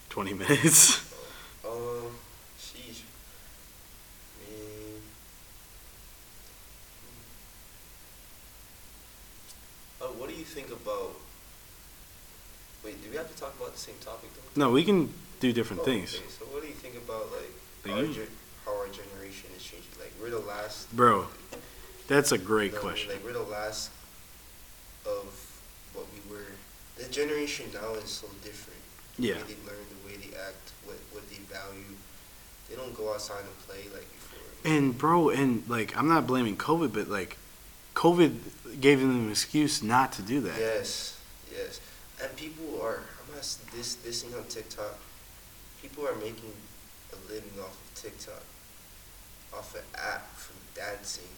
Twenty 0.10 0.34
minutes. 0.42 0.98
Um, 1.64 2.10
sheesh. 2.60 3.02
I 4.42 4.50
mean, 4.50 5.02
oh, 10.02 10.14
what 10.18 10.30
do 10.30 10.36
you 10.36 10.44
think 10.44 10.70
about? 10.72 11.14
Wait, 12.84 13.02
do 13.04 13.10
we 13.12 13.16
have 13.18 13.30
to 13.34 13.40
talk 13.40 13.54
about 13.60 13.74
the 13.74 13.80
same 13.80 13.96
topic 14.04 14.30
though? 14.34 14.60
no, 14.60 14.72
we 14.72 14.84
can 14.84 15.14
do 15.40 15.54
different 15.54 15.84
Oh, 15.84 15.86
things, 15.86 16.16
Okay, 16.16 16.24
so 16.30 16.46
what 16.46 16.62
do 16.64 16.68
you 16.68 16.74
think 16.74 16.96
about 16.96 17.32
like 17.32 17.52
The 17.84 17.92
our 17.94 18.04
how 18.66 18.78
our 18.78 18.88
generation 18.88 19.50
is 19.56 19.64
changing? 19.64 19.90
Like 20.00 20.14
we're 20.22 20.30
the 20.30 20.40
last. 20.40 20.94
bro. 20.96 21.28
That's 22.08 22.32
a 22.32 22.38
great 22.38 22.74
know 22.74 22.80
what 22.80 22.84
I 22.84 22.88
mean? 22.88 22.94
question. 22.94 23.12
Like 23.14 23.24
we're 23.26 23.34
the 23.34 23.52
last 23.52 23.92
of 25.06 25.62
what 25.94 26.06
we 26.14 26.34
were. 26.34 26.46
The 26.98 27.10
generation 27.12 27.66
now 27.74 27.94
is 27.94 28.10
so 28.10 28.28
different. 28.44 28.80
Yeah. 29.18 29.34
The 29.36 29.40
way 29.40 29.46
they 29.48 29.68
learn, 29.68 29.86
the 29.90 30.08
way 30.08 30.16
they 30.18 30.38
act, 30.38 30.72
what 30.86 30.98
what 31.12 31.30
they 31.30 31.38
value. 31.52 31.96
They 32.70 32.76
don't 32.76 32.96
go 32.96 33.14
outside 33.14 33.42
and 33.42 33.60
play 33.68 33.84
like 33.94 34.08
before. 34.12 34.72
And 34.72 34.98
bro, 34.98 35.30
and 35.30 35.64
like 35.68 35.96
I'm 35.98 36.08
not 36.08 36.28
blaming 36.28 36.58
COVID, 36.58 36.94
but 36.94 37.08
like 37.08 37.38
COVID 37.96 38.80
gave 38.82 39.00
them 39.00 39.26
an 39.26 39.30
excuse 39.30 39.84
not 39.84 40.12
to 40.14 40.22
do 40.22 40.42
that. 40.42 40.60
Yes, 40.60 41.20
yes. 41.52 41.80
And 42.22 42.36
people 42.36 42.82
are, 42.82 42.98
I'm 42.98 43.36
not 43.36 43.56
this 43.76 43.96
this 43.96 44.24
thing 44.24 44.34
on 44.36 44.46
TikTok. 44.46 44.98
People 45.82 46.08
are 46.08 46.16
making 46.16 46.54
living 47.34 47.60
off 47.60 47.74
of 47.74 48.02
TikTok. 48.02 48.44
off 49.54 49.76
an 49.76 49.82
app 49.96 50.36
from 50.36 50.56
dancing, 50.74 51.30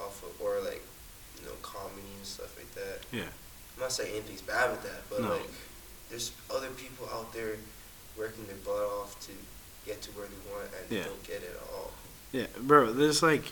off 0.00 0.22
of 0.22 0.40
or 0.40 0.60
like 0.60 0.82
you 1.40 1.44
know 1.46 1.54
comedy 1.62 2.06
and 2.16 2.24
stuff 2.26 2.56
like 2.56 2.72
that. 2.74 3.00
Yeah. 3.10 3.30
I'm 3.74 3.80
not 3.82 3.92
saying 3.92 4.12
anything's 4.12 4.42
bad 4.42 4.70
with 4.70 4.82
that, 4.84 5.02
but 5.10 5.20
No. 5.22 5.30
like 5.30 5.50
there's 6.10 6.30
other 6.48 6.68
people 6.70 7.08
out 7.12 7.32
there 7.32 7.56
working 8.16 8.46
their 8.46 8.54
butt 8.64 8.84
off 9.00 9.18
to 9.26 9.32
get 9.84 10.00
to 10.02 10.10
where 10.12 10.26
they 10.28 10.50
want 10.52 10.66
and 10.80 10.86
Yeah. 10.90 11.02
they 11.02 11.08
don't 11.08 11.24
get 11.26 11.42
it 11.42 11.56
at 11.60 11.74
all. 11.74 11.92
Yeah, 12.30 12.46
bro. 12.60 12.92
There's 12.92 13.20
like, 13.22 13.44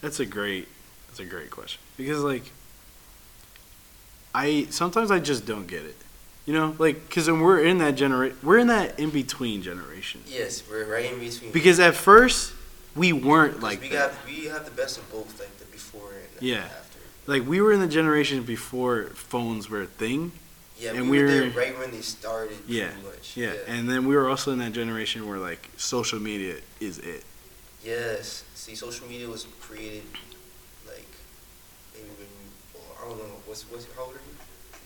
that's 0.00 0.20
a 0.20 0.26
great, 0.26 0.68
that's 1.08 1.18
a 1.18 1.24
great 1.24 1.50
question 1.50 1.80
because 1.96 2.20
like, 2.22 2.52
I 4.34 4.66
sometimes 4.70 5.10
I 5.10 5.18
just 5.18 5.46
don't 5.46 5.66
get 5.66 5.84
it, 5.84 5.96
you 6.48 6.54
know, 6.54 6.74
like 6.78 7.06
because 7.06 7.30
we're 7.30 7.60
in 7.62 7.76
that 7.78 7.94
generation, 7.94 8.38
we're 8.42 8.56
in 8.56 8.68
that 8.68 8.98
in 8.98 9.10
between 9.10 9.60
generation. 9.60 10.22
Yes, 10.26 10.62
we're 10.68 10.86
right 10.90 11.12
in 11.12 11.18
between. 11.20 11.52
Because 11.52 11.78
at 11.78 11.94
first 11.94 12.54
we 12.96 13.12
weren't 13.12 13.60
like 13.60 13.82
we 13.82 13.90
that. 13.90 14.12
got 14.12 14.26
we 14.26 14.46
have 14.46 14.64
the 14.64 14.70
best 14.70 14.96
of 14.96 15.12
both, 15.12 15.38
like 15.38 15.54
the 15.58 15.66
before 15.66 16.08
and 16.10 16.40
the 16.40 16.46
Yeah. 16.46 16.60
after. 16.64 16.98
Like 17.26 17.46
we 17.46 17.60
were 17.60 17.70
in 17.74 17.80
the 17.80 17.86
generation 17.86 18.44
before 18.44 19.10
phones 19.12 19.68
were 19.68 19.82
a 19.82 19.86
thing. 19.86 20.32
Yeah, 20.80 20.92
And 20.94 21.10
we 21.10 21.18
were 21.18 21.26
we're- 21.26 21.50
there 21.50 21.50
right 21.50 21.78
when 21.78 21.90
they 21.90 22.00
started. 22.00 22.56
Yeah, 22.66 22.92
much. 23.04 23.36
Yeah, 23.36 23.52
and 23.66 23.86
then 23.90 24.08
we 24.08 24.16
were 24.16 24.26
also 24.30 24.50
in 24.52 24.58
that 24.60 24.72
generation 24.72 25.28
where 25.28 25.38
like 25.38 25.68
social 25.76 26.18
media 26.18 26.54
is 26.80 26.96
it. 26.98 27.24
Yes. 27.84 28.44
See, 28.54 28.74
social 28.74 29.06
media 29.06 29.28
was 29.28 29.46
created 29.60 30.04
like 30.86 31.08
maybe 31.92 32.08
when 32.16 32.28
well, 32.72 32.96
I 33.02 33.08
don't 33.10 33.18
know 33.18 33.34
what's 33.44 33.64
what's 33.70 33.84
how 33.94 34.04
old 34.04 34.12
are 34.12 34.14
you? 34.14 34.34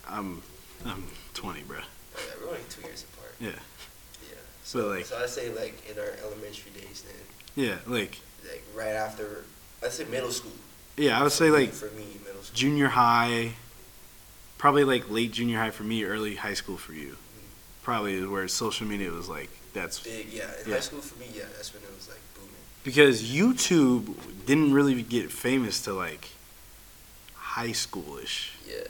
I'm 0.08 0.42
I'm 0.86 1.04
20, 1.34 1.62
bro. 1.62 1.78
Yeah, 1.78 2.22
we're 2.40 2.48
only 2.48 2.60
two 2.68 2.82
years 2.82 3.04
apart. 3.14 3.34
Yeah, 3.40 3.48
Yeah. 4.28 4.36
So 4.64 4.88
like- 4.88 5.06
so 5.06 5.18
I 5.22 5.26
say 5.26 5.52
like 5.54 5.88
in 5.90 5.98
our 5.98 6.12
elementary 6.24 6.72
days 6.72 7.02
then, 7.06 7.64
yeah, 7.66 7.76
like 7.86 8.18
like 8.50 8.62
right 8.74 8.94
after 8.94 9.44
I 9.84 9.88
say 9.88 10.04
middle 10.04 10.30
school. 10.30 10.52
yeah, 10.96 11.18
I 11.18 11.22
would 11.22 11.32
say 11.32 11.50
like 11.50 11.72
for 11.72 11.90
me 11.90 12.06
middle 12.24 12.42
school. 12.42 12.54
junior 12.56 12.88
high, 12.88 13.52
probably 14.58 14.84
like 14.84 15.08
late 15.10 15.32
junior 15.32 15.58
high 15.58 15.70
for 15.70 15.82
me, 15.84 16.04
early 16.04 16.36
high 16.36 16.54
school 16.54 16.76
for 16.76 16.92
you. 16.92 17.10
Mm-hmm. 17.12 17.84
Probably 17.84 18.14
is 18.14 18.26
where 18.26 18.46
social 18.48 18.86
media 18.86 19.10
was 19.10 19.28
like 19.28 19.50
that's 19.72 20.00
Big 20.00 20.32
yeah. 20.32 20.50
In 20.62 20.68
Yeah. 20.68 20.74
high 20.74 20.80
school 20.80 21.00
for 21.00 21.18
me 21.18 21.26
yeah 21.34 21.44
that's 21.56 21.72
when 21.72 21.82
it 21.82 21.90
was 21.96 22.08
like 22.08 22.20
booming. 22.34 22.52
because 22.84 23.22
YouTube 23.22 24.14
didn't 24.46 24.72
really 24.74 25.00
get 25.02 25.30
famous 25.32 25.80
to 25.82 25.92
like 25.94 26.28
high 27.34 27.70
schoolish, 27.72 28.50
Yeah. 28.68 28.84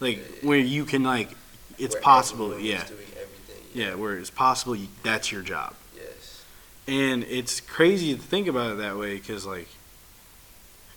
Like 0.00 0.40
where 0.42 0.58
you 0.58 0.84
can 0.84 1.02
like 1.02 1.30
it's 1.78 1.94
Where 1.94 2.02
possible, 2.02 2.46
everyone 2.52 2.66
yeah, 2.66 2.84
Doing 2.84 3.00
everything. 3.20 3.62
yeah, 3.74 3.94
where 3.94 4.16
it's 4.18 4.30
possible 4.30 4.76
you, 4.76 4.88
that's 5.02 5.32
your 5.32 5.42
job. 5.42 5.74
Yes. 5.96 6.44
And 6.86 7.24
it's 7.24 7.60
crazy 7.60 8.14
to 8.14 8.20
think 8.20 8.46
about 8.46 8.72
it 8.72 8.78
that 8.78 8.96
way 8.96 9.14
because, 9.14 9.46
like, 9.46 9.68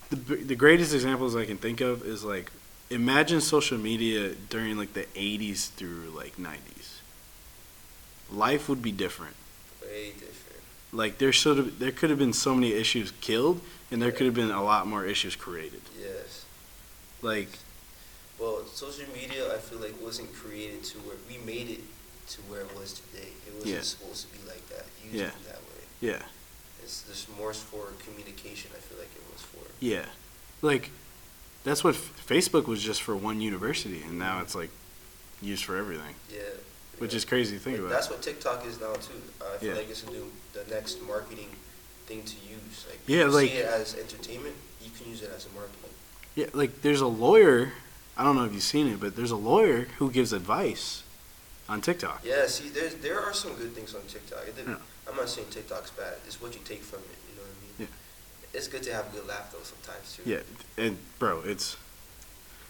the, 0.10 0.16
the 0.16 0.56
greatest 0.56 0.94
examples 0.94 1.36
I 1.36 1.46
can 1.46 1.58
think 1.58 1.82
of 1.82 2.06
is, 2.06 2.24
like, 2.24 2.52
imagine 2.90 3.42
social 3.42 3.78
media 3.78 4.34
during, 4.50 4.78
like, 4.78 4.94
the 4.94 5.06
80s 5.16 5.70
through, 5.72 6.12
like, 6.16 6.38
90s. 6.38 7.00
Life 8.32 8.70
would 8.70 8.82
be 8.82 8.92
different. 8.92 9.36
Way 9.82 10.12
different. 10.12 10.62
Like, 10.94 11.18
there 11.18 11.34
should 11.34 11.58
have, 11.58 11.80
there 11.80 11.92
could 11.92 12.10
have 12.10 12.20
been 12.20 12.34
so 12.34 12.54
many 12.54 12.74
issues 12.74 13.12
killed, 13.22 13.62
and 13.92 14.02
there 14.02 14.12
could 14.12 14.26
have 14.26 14.36
been 14.36 14.52
a 14.52 14.64
lot 14.64 14.86
more 14.88 15.06
issues 15.06 15.36
created. 15.36 15.82
Yes. 16.00 16.46
Like, 17.22 17.50
Well, 18.40 18.64
social 18.74 19.06
media, 19.14 19.54
I 19.54 19.58
feel 19.58 19.80
like 19.80 20.00
wasn't 20.02 20.34
created 20.34 20.84
to 20.86 20.98
where 21.00 21.16
we 21.30 21.38
made 21.46 21.70
it 21.70 21.80
to 22.30 22.42
where 22.42 22.62
it 22.62 22.76
was 22.78 22.94
today. 22.94 23.30
It 23.48 23.54
wasn't 23.56 23.74
Yeah. 23.76 23.82
supposed 23.82 24.28
to 24.28 24.38
be 24.38 24.48
like 24.48 24.68
that. 24.70 24.86
Used 25.04 25.16
Yeah. 25.16 25.32
that 25.48 25.56
way. 25.62 25.64
yeah, 26.02 26.22
It's 26.84 27.02
just 27.10 27.28
more 27.30 27.54
for 27.54 27.88
communication. 28.06 28.70
I 28.76 28.80
feel 28.80 29.00
like 29.00 29.10
it 29.16 29.24
was 29.34 29.42
for. 29.42 29.66
yeah. 29.80 30.06
Like, 30.62 30.92
that's 31.64 31.84
what 31.84 31.96
F- 31.96 32.12
Facebook 32.28 32.66
was 32.68 32.82
just 32.84 33.02
for 33.02 33.16
one 33.16 33.42
university, 33.42 34.04
and 34.04 34.20
now 34.20 34.42
it's, 34.42 34.54
like, 34.56 34.70
used 35.42 35.66
for 35.66 35.76
everything, 35.76 36.16
Yeah. 36.32 36.42
which 37.00 37.12
yeah. 37.14 37.18
is 37.18 37.26
crazy 37.26 37.58
to 37.58 37.64
think 37.64 37.78
But 37.78 37.86
about. 37.86 37.96
That's 37.96 38.10
what 38.10 38.22
TikTok 38.22 38.66
is 38.68 38.80
now 38.80 38.94
too. 38.96 39.22
I 39.42 39.58
feel 39.58 39.70
Yeah. 39.70 39.76
like 39.76 39.90
it's 39.90 40.04
a 40.04 40.10
new, 40.12 40.32
the 40.54 40.64
next 40.66 41.02
marketing 41.02 41.50
thing 42.06 42.24
to 42.24 42.36
use. 42.48 42.86
Like 42.88 43.00
Yeah, 43.08 43.26
you 43.26 43.30
like- 43.32 43.50
see 43.50 43.58
it 43.58 43.66
as 43.66 43.96
entertainment, 43.96 44.56
you 44.82 44.92
can 44.96 45.10
use 45.10 45.22
it 45.24 45.32
as 45.36 45.46
a 45.46 45.50
marketing. 45.50 45.90
Yeah, 46.36 46.48
like 46.54 46.82
there's 46.84 47.02
a 47.02 47.08
lawyer. 47.08 47.74
I 48.18 48.24
don't 48.24 48.36
know 48.36 48.46
if 48.46 48.54
you've 48.54 48.64
seen 48.64 48.88
it, 48.88 49.00
but 49.00 49.16
there's 49.16 49.32
a 49.32 49.36
lawyer 49.38 49.88
who 50.00 50.10
gives 50.12 50.34
advice 50.34 51.04
on 51.70 51.82
TikTok. 51.82 52.22
Yeah, 52.26 52.48
see, 52.48 52.70
there's 52.70 52.96
there 52.96 53.20
are 53.20 53.34
some 53.34 53.54
good 53.56 53.74
things 53.74 53.94
on 53.94 54.02
TikTok. 54.08 54.40
Yeah. 54.58 54.76
I'm 55.10 55.16
not 55.16 55.30
saying 55.30 55.48
TikTok's 55.52 55.92
bad. 55.92 56.16
It's 56.26 56.42
what 56.42 56.54
you 56.54 56.62
take 56.66 56.82
from 56.82 57.00
it. 57.00 57.18
You 57.30 57.36
know 57.36 57.42
what 57.44 57.52
I 57.52 57.80
mean? 57.82 57.90
Yeah. 57.90 58.58
It's 58.58 58.68
good 58.68 58.84
to 58.84 58.94
have 58.94 59.08
a 59.08 59.16
good 59.16 59.28
laugh 59.28 59.52
though 59.52 59.64
sometimes 59.64 60.16
too. 60.18 60.24
Yeah, 60.26 60.84
and 60.84 60.98
bro, 61.20 61.42
it's 61.46 61.78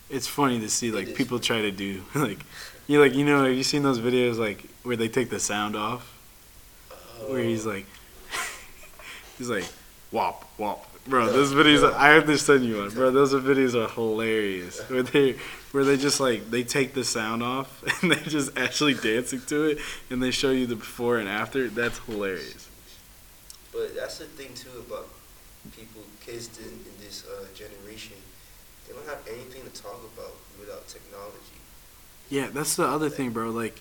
it's 0.10 0.28
funny 0.28 0.60
to 0.60 0.70
see 0.70 0.92
like 0.92 1.16
people 1.16 1.40
try 1.40 1.62
to 1.62 1.72
do 1.72 2.04
like 2.16 2.40
you 2.88 3.00
like 3.00 3.14
you 3.16 3.26
know 3.26 3.44
have 3.46 3.54
you 3.54 3.64
seen 3.64 3.84
those 3.84 4.00
videos 4.00 4.38
like 4.38 4.64
where 4.84 4.96
they 4.96 5.08
take 5.10 5.30
the 5.30 5.40
sound 5.40 5.76
off 5.76 6.14
where 7.28 7.40
he's 7.44 7.66
Oh. 7.68 7.72
like 7.72 7.86
he's 9.38 9.50
like 9.50 9.66
wop 10.12 10.50
wop 10.58 10.87
bro 11.08 11.32
those 11.32 11.54
videos 11.54 11.92
I 11.94 12.10
have 12.10 12.26
to 12.26 12.38
send 12.38 12.66
you 12.66 12.80
one 12.80 12.90
bro 12.90 13.12
those 13.12 13.34
videos 13.34 13.76
are 13.76 13.90
hilarious 13.90 14.80
where 14.90 15.04
they 15.04 15.36
where 15.72 15.84
they 15.84 15.98
just 15.98 16.20
like 16.20 16.50
they 16.50 16.64
take 16.64 16.94
the 16.94 17.04
sound 17.04 17.44
off 17.44 17.84
and 18.02 18.12
they're 18.12 18.20
just 18.20 18.58
actually 18.58 18.94
dancing 18.94 19.42
to 19.48 19.64
it 19.64 19.78
and 20.10 20.22
they 20.22 20.32
show 20.32 20.52
you 20.52 20.66
the 20.68 20.76
before 20.76 21.18
and 21.18 21.30
after 21.30 21.68
that's 21.70 22.00
hilarious 22.00 22.68
But 23.72 23.96
that's 23.96 24.18
the 24.18 24.26
thing 24.26 24.54
too 24.54 24.84
about 24.88 25.08
people, 25.72 26.02
kids 26.26 26.50
in, 26.60 26.66
in 26.66 26.94
this 27.00 27.26
uh, 27.26 27.46
generation. 27.54 28.16
They 28.88 28.94
don't 28.94 29.06
have 29.08 29.22
anything 29.28 29.64
to 29.64 29.82
talk 29.82 30.00
about 30.16 30.36
without 30.60 30.88
technology. 30.88 31.36
Yeah, 32.30 32.48
that's 32.54 32.76
the 32.76 32.86
other 32.86 33.10
thing, 33.10 33.32
bro. 33.32 33.50
Like, 33.50 33.80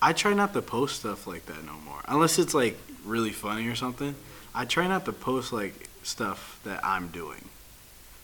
I 0.00 0.12
try 0.12 0.32
not 0.34 0.52
to 0.54 0.62
post 0.62 1.00
stuff 1.00 1.26
like 1.26 1.46
that 1.46 1.64
no 1.64 1.74
more, 1.84 2.00
unless 2.08 2.38
it's 2.38 2.54
like 2.54 2.76
really 3.04 3.30
funny 3.30 3.66
or 3.68 3.74
something. 3.74 4.14
I 4.54 4.64
try 4.64 4.86
not 4.86 5.04
to 5.06 5.12
post 5.12 5.52
like 5.52 5.88
stuff 6.06 6.60
that 6.64 6.84
I'm 6.84 7.08
doing, 7.08 7.44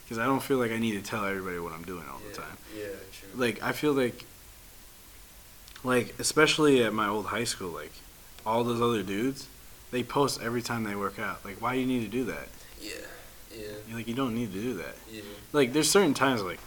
because 0.05 0.19
I 0.19 0.25
don't 0.25 0.43
feel 0.43 0.59
like 0.59 0.71
I 0.71 0.79
need 0.79 0.93
to 0.93 1.03
tell 1.03 1.25
everybody 1.25 1.59
what 1.59 1.73
I'm 1.73 1.85
doing 1.85 2.05
all 2.11 2.21
yeah, 2.23 2.31
the 2.31 2.37
time. 2.37 2.57
Yeah, 2.77 2.87
true. 3.13 3.29
Like, 3.35 3.63
I 3.63 3.73
feel 3.73 3.93
like, 3.93 4.25
like 5.85 6.15
especially 6.19 6.83
at 6.85 6.93
my 6.93 7.09
old 7.09 7.27
high 7.27 7.45
school, 7.45 7.71
like 7.71 7.93
all 8.47 8.65
those 8.65 8.81
other 8.81 9.03
dudes, 9.03 9.49
they 9.91 10.03
post 10.03 10.41
every 10.43 10.63
time 10.63 10.85
they 10.85 10.95
work 10.95 11.19
out. 11.19 11.45
Like, 11.45 11.61
why 11.61 11.75
do 11.75 11.81
you 11.81 11.87
need 11.87 12.03
to 12.03 12.11
do 12.11 12.25
that? 12.25 12.49
yeah, 12.81 12.93
yeah, 13.55 13.67
You're 13.87 13.99
like, 13.99 14.09
you 14.09 14.15
don't 14.15 14.35
need 14.35 14.53
to 14.53 14.61
do 14.61 14.75
that. 14.75 14.95
yeah. 15.11 15.23
Like, 15.53 15.73
there's 15.73 15.91
certain 15.91 16.15
times 16.15 16.43
like 16.43 16.59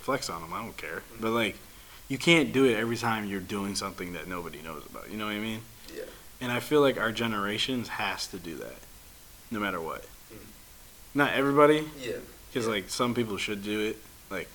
flex 0.00 0.30
on 0.30 0.40
them. 0.42 0.52
I 0.52 0.62
don't 0.62 0.76
care, 0.76 1.02
mm-hmm. 1.12 1.22
but 1.22 1.30
like, 1.32 1.56
you 2.08 2.18
can't 2.18 2.52
do 2.52 2.64
it 2.64 2.76
every 2.76 2.96
time 2.96 3.26
you're 3.26 3.40
doing 3.40 3.74
something 3.74 4.12
that 4.12 4.28
nobody 4.28 4.60
knows 4.62 4.84
about. 4.86 5.10
You 5.10 5.16
know 5.16 5.26
what 5.26 5.34
I 5.34 5.38
mean? 5.38 5.60
Yeah. 5.94 6.02
And 6.40 6.52
I 6.52 6.60
feel 6.60 6.80
like 6.80 6.98
our 6.98 7.12
generations 7.12 7.88
has 7.88 8.26
to 8.28 8.38
do 8.38 8.56
that, 8.56 8.76
no 9.50 9.60
matter 9.60 9.80
what. 9.80 10.04
Not 11.14 11.34
everybody, 11.34 11.84
Yeah. 12.00 12.12
because 12.50 12.66
yeah. 12.66 12.72
like 12.74 12.88
some 12.90 13.14
people 13.14 13.36
should 13.36 13.62
do 13.62 13.80
it. 13.80 13.96
Like, 14.30 14.48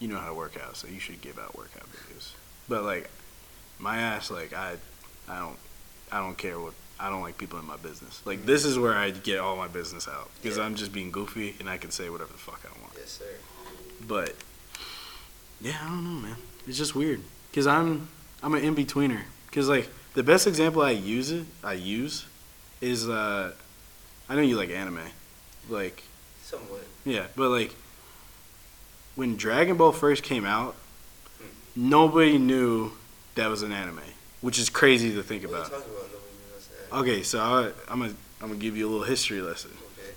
you 0.00 0.08
know 0.08 0.18
how 0.18 0.28
to 0.28 0.34
work 0.34 0.56
out, 0.62 0.76
so 0.76 0.88
you 0.88 0.98
should 1.00 1.20
give 1.20 1.38
out 1.38 1.56
workout 1.56 1.84
videos. 1.92 2.32
But 2.68 2.84
like, 2.84 3.10
my 3.78 3.98
ass, 3.98 4.30
like 4.30 4.52
I, 4.54 4.76
I 5.28 5.38
don't, 5.38 5.58
I 6.10 6.18
don't 6.20 6.36
care 6.38 6.58
what. 6.58 6.72
I 6.98 7.10
don't 7.10 7.20
like 7.20 7.36
people 7.36 7.58
in 7.58 7.66
my 7.66 7.76
business. 7.76 8.22
Like 8.24 8.46
this 8.46 8.64
is 8.64 8.78
where 8.78 8.94
I 8.94 9.10
get 9.10 9.38
all 9.38 9.54
my 9.54 9.68
business 9.68 10.08
out 10.08 10.30
because 10.40 10.56
Yeah. 10.56 10.64
I'm 10.64 10.76
just 10.76 10.94
being 10.94 11.10
goofy 11.10 11.54
and 11.60 11.68
I 11.68 11.76
can 11.76 11.90
say 11.90 12.08
whatever 12.08 12.32
the 12.32 12.38
fuck 12.38 12.62
I 12.64 12.80
want. 12.80 12.94
Yes, 12.96 13.10
sir. 13.10 13.24
But 14.08 14.34
yeah, 15.60 15.76
I 15.82 15.88
don't 15.88 16.04
know, 16.04 16.20
man. 16.26 16.36
It's 16.66 16.78
just 16.78 16.94
weird 16.94 17.20
because 17.50 17.66
I'm 17.66 18.08
I'm 18.42 18.54
an 18.54 18.62
in 18.64 18.74
betweener. 18.74 19.20
Because 19.50 19.68
like 19.68 19.90
the 20.14 20.22
best 20.22 20.46
example 20.46 20.80
I 20.80 20.92
use 20.92 21.30
it 21.30 21.44
I 21.62 21.74
use 21.74 22.24
is 22.80 23.06
uh 23.10 23.52
I 24.30 24.34
know 24.34 24.40
you 24.40 24.56
like 24.56 24.70
anime, 24.70 25.00
like 25.68 26.02
Somewhat. 26.42 26.84
yeah, 27.04 27.26
but 27.36 27.50
like 27.50 27.74
when 29.14 29.36
Dragon 29.36 29.76
Ball 29.76 29.92
first 29.92 30.22
came 30.22 30.44
out, 30.44 30.74
hmm. 31.38 31.88
nobody 31.88 32.38
knew 32.38 32.92
that 33.34 33.48
was 33.48 33.62
an 33.62 33.72
anime, 33.72 34.00
which 34.40 34.58
is 34.58 34.68
crazy 34.68 35.14
to 35.14 35.22
think 35.22 35.42
What 35.44 35.52
are 35.52 35.56
you 35.56 35.64
about. 35.64 35.72
about? 36.90 37.00
Okay, 37.00 37.22
so 37.22 37.40
I, 37.40 37.72
I'm 37.90 38.00
gonna 38.00 38.14
I'm 38.40 38.48
gonna 38.48 38.60
give 38.60 38.76
you 38.76 38.86
a 38.86 38.90
little 38.90 39.04
history 39.06 39.40
lesson. 39.40 39.72
Okay. 39.98 40.12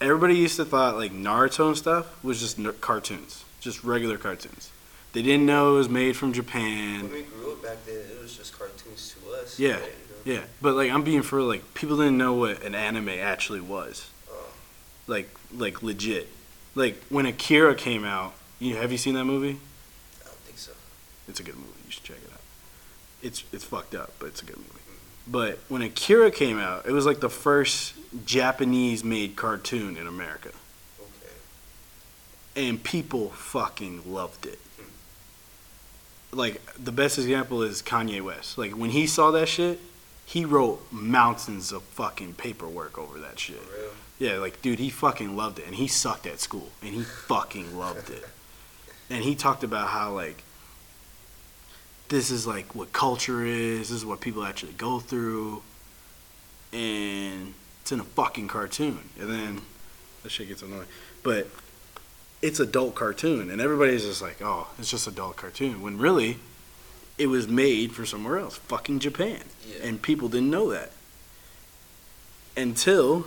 everybody 0.00 0.34
used 0.36 0.56
to 0.56 0.64
thought 0.64 0.96
like 0.96 1.12
Naruto 1.12 1.68
and 1.68 1.76
stuff 1.76 2.22
was 2.22 2.40
just 2.40 2.58
ner- 2.58 2.72
cartoons, 2.72 3.44
just 3.60 3.82
regular 3.84 4.16
cartoons. 4.18 4.70
They 5.12 5.22
didn't 5.22 5.46
know 5.46 5.74
it 5.74 5.78
was 5.78 5.88
made 5.88 6.16
from 6.16 6.32
Japan. 6.32 7.04
When 7.04 7.12
we 7.12 7.22
grew 7.22 7.52
up 7.52 7.62
back 7.62 7.84
then, 7.86 7.96
it 7.96 8.20
was 8.20 8.36
just 8.36 8.56
cartoons 8.56 9.14
to 9.24 9.32
us. 9.32 9.58
Yeah, 9.58 9.80
right? 9.80 9.92
Yeah, 10.24 10.40
but 10.60 10.74
like 10.74 10.90
I'm 10.90 11.02
being 11.02 11.22
for 11.22 11.40
like 11.42 11.74
people 11.74 11.96
didn't 11.96 12.18
know 12.18 12.34
what 12.34 12.62
an 12.62 12.74
anime 12.74 13.08
actually 13.08 13.60
was, 13.60 14.08
Oh, 14.30 14.46
like 15.06 15.28
like 15.56 15.82
legit. 15.82 16.28
Like 16.74 17.02
when 17.08 17.26
Akira 17.26 17.74
came 17.74 18.04
out, 18.04 18.34
you 18.58 18.76
have 18.76 18.92
you 18.92 18.98
seen 18.98 19.14
that 19.14 19.24
movie? 19.24 19.58
I 20.20 20.24
don't 20.26 20.36
think 20.40 20.58
so. 20.58 20.72
It's 21.28 21.40
a 21.40 21.42
good 21.42 21.56
movie. 21.56 21.68
You 21.86 21.90
should 21.92 22.04
check 22.04 22.16
it 22.24 22.30
out. 22.32 22.40
It's 23.22 23.44
it's 23.52 23.64
fucked 23.64 23.94
up, 23.94 24.12
but 24.18 24.26
it's 24.26 24.42
a 24.42 24.44
good 24.44 24.56
movie. 24.58 24.68
But 25.26 25.58
when 25.68 25.82
Akira 25.82 26.30
came 26.30 26.58
out, 26.58 26.86
it 26.86 26.92
was 26.92 27.04
like 27.04 27.20
the 27.20 27.28
first 27.28 27.94
Japanese 28.24 29.04
made 29.04 29.36
cartoon 29.36 29.96
in 29.96 30.06
America. 30.06 30.50
Okay. 31.00 32.66
and 32.68 32.82
people 32.82 33.30
fucking 33.30 34.10
loved 34.12 34.46
it. 34.46 34.58
Like 36.32 36.60
the 36.76 36.92
best 36.92 37.18
example 37.18 37.62
is 37.62 37.82
Kanye 37.82 38.20
West. 38.22 38.58
Like 38.58 38.72
when 38.72 38.90
he 38.90 39.06
saw 39.06 39.30
that 39.32 39.48
shit, 39.48 39.80
he 40.28 40.44
wrote 40.44 40.86
mountains 40.92 41.72
of 41.72 41.82
fucking 41.84 42.34
paperwork 42.34 42.98
over 42.98 43.18
that 43.18 43.38
shit. 43.38 43.62
Yeah, 44.18 44.34
like 44.34 44.60
dude, 44.60 44.78
he 44.78 44.90
fucking 44.90 45.34
loved 45.34 45.58
it, 45.58 45.64
and 45.64 45.74
he 45.74 45.86
sucked 45.88 46.26
at 46.26 46.38
school, 46.38 46.68
and 46.82 46.92
he 46.92 47.02
fucking 47.02 47.76
loved 47.78 48.10
it. 48.10 48.24
And 49.10 49.24
he 49.24 49.34
talked 49.34 49.64
about 49.64 49.88
how 49.88 50.12
like 50.12 50.42
this 52.10 52.30
is 52.30 52.46
like 52.46 52.74
what 52.74 52.92
culture 52.92 53.42
is. 53.42 53.88
This 53.88 53.90
is 53.90 54.04
what 54.04 54.20
people 54.20 54.44
actually 54.44 54.74
go 54.74 54.98
through, 54.98 55.62
and 56.74 57.54
it's 57.80 57.90
in 57.90 58.00
a 58.00 58.04
fucking 58.04 58.48
cartoon. 58.48 59.08
And 59.18 59.30
then 59.30 59.60
that 60.22 60.28
shit 60.28 60.48
gets 60.48 60.60
annoying, 60.60 60.88
but 61.22 61.46
it's 62.42 62.60
adult 62.60 62.94
cartoon, 62.94 63.48
and 63.48 63.62
everybody's 63.62 64.04
just 64.04 64.20
like, 64.20 64.42
oh, 64.42 64.66
it's 64.78 64.90
just 64.90 65.06
adult 65.06 65.36
cartoon. 65.36 65.80
When 65.80 65.96
really, 65.96 66.36
it 67.18 67.26
was 67.26 67.48
made 67.48 67.92
for 67.92 68.06
somewhere 68.06 68.38
else, 68.38 68.56
fucking 68.56 69.00
Japan, 69.00 69.42
Yeah. 69.66 69.84
and 69.86 70.00
people 70.00 70.28
didn't 70.28 70.50
know 70.50 70.70
that 70.70 70.92
until 72.56 73.26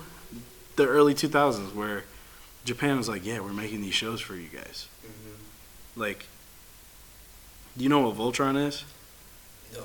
the 0.76 0.88
early 0.88 1.14
2000s, 1.14 1.74
where 1.74 2.04
Japan 2.66 2.98
was 2.98 3.08
like, 3.10 3.26
yeah, 3.26 3.40
we're 3.40 3.54
making 3.54 3.82
these 3.82 3.94
shows 3.94 4.22
for 4.22 4.36
you 4.36 4.48
guys. 4.48 4.88
hmm 5.02 6.00
Like, 6.00 6.26
do 7.78 7.84
you 7.84 7.90
know 7.90 8.08
what 8.08 8.18
Voltron 8.18 8.58
is? 8.68 8.84
No. 9.74 9.84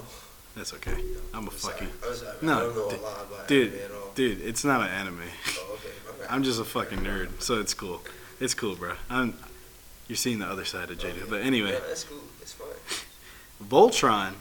That's 0.56 0.72
okay. 0.74 0.94
I'm 1.34 1.46
a 1.48 1.50
sorry. 1.52 1.74
fucking 1.74 1.88
I'm 2.08 2.14
sorry. 2.16 2.36
No, 2.42 2.56
I 2.56 2.60
don't 2.60 2.76
know 2.76 2.90
d- 2.90 2.96
a 2.96 3.00
lot 3.00 3.26
about 3.30 3.48
dude, 3.48 3.72
anime 3.74 3.84
at 3.84 3.90
all. 3.90 4.10
dude. 4.14 4.40
It's 4.40 4.64
not 4.64 4.80
an 4.80 4.88
anime. 4.88 5.20
Oh, 5.58 5.74
okay. 5.74 6.26
I'm 6.30 6.42
just 6.42 6.58
a 6.58 6.64
fucking 6.64 7.00
nerd, 7.00 7.42
so 7.42 7.60
it's 7.60 7.74
cool. 7.74 8.00
It's 8.40 8.54
cool, 8.54 8.74
bro. 8.74 8.94
I'm. 9.10 9.34
You're 10.08 10.16
seeing 10.16 10.38
the 10.38 10.46
other 10.46 10.64
side 10.64 10.90
of 10.90 10.98
Jada, 10.98 11.10
Okay. 11.18 11.24
but 11.28 11.42
anyway, 11.42 11.72
Yeah, 11.72 11.80
that's 11.86 12.04
cool. 12.04 12.22
It's 12.40 12.52
fine. 12.54 12.68
Voltron 13.62 14.34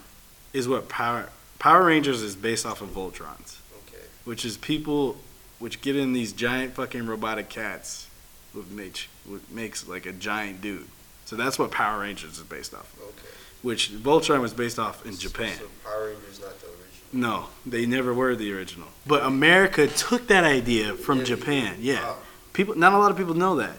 is 0.54 0.68
what 0.68 0.90
Power 0.90 1.30
Power 1.60 1.86
Rangers 1.86 2.22
is 2.22 2.36
based 2.36 2.66
off 2.66 2.82
of 2.82 2.90
Voltrons, 2.90 3.58
Okay. 3.88 4.04
which 4.26 4.46
is 4.46 4.58
people 4.58 5.18
which 5.60 5.82
get 5.82 5.96
in 5.96 6.14
these 6.14 6.34
giant 6.34 6.74
fucking 6.74 7.08
robotic 7.08 7.50
cats, 7.50 8.08
which 8.54 8.68
makes 8.68 9.08
which 9.26 9.42
makes 9.50 9.88
like 9.88 10.06
a 10.06 10.12
giant 10.12 10.62
dude. 10.62 10.88
So 11.26 11.36
that's 11.36 11.58
what 11.58 11.72
Power 11.72 12.02
Rangers 12.02 12.38
is 12.38 12.44
based 12.44 12.74
off 12.74 12.94
of. 12.98 13.04
Okay. 13.04 13.28
Which 13.64 13.92
Voltron 13.92 14.42
was 14.42 14.54
based 14.54 14.78
off 14.78 15.06
in 15.06 15.16
Japan. 15.18 15.58
So 15.58 15.68
Power 15.84 16.08
Rangers 16.10 16.40
not 16.42 16.60
the 16.60 16.68
original. 16.68 16.82
No, 17.14 17.46
they 17.66 17.86
never 17.86 18.14
were 18.14 18.36
the 18.36 18.52
original. 18.54 18.90
But 19.08 19.24
America 19.24 19.88
took 19.88 20.28
that 20.28 20.44
idea 20.44 20.94
from 20.94 21.20
Yeah. 21.20 21.24
Japan. 21.26 21.78
Yeah. 21.80 22.04
Wow. 22.04 22.18
People 22.54 22.76
not 22.76 22.94
a 22.94 22.98
lot 22.98 23.10
of 23.12 23.18
people 23.18 23.34
know 23.34 23.56
that. 23.56 23.78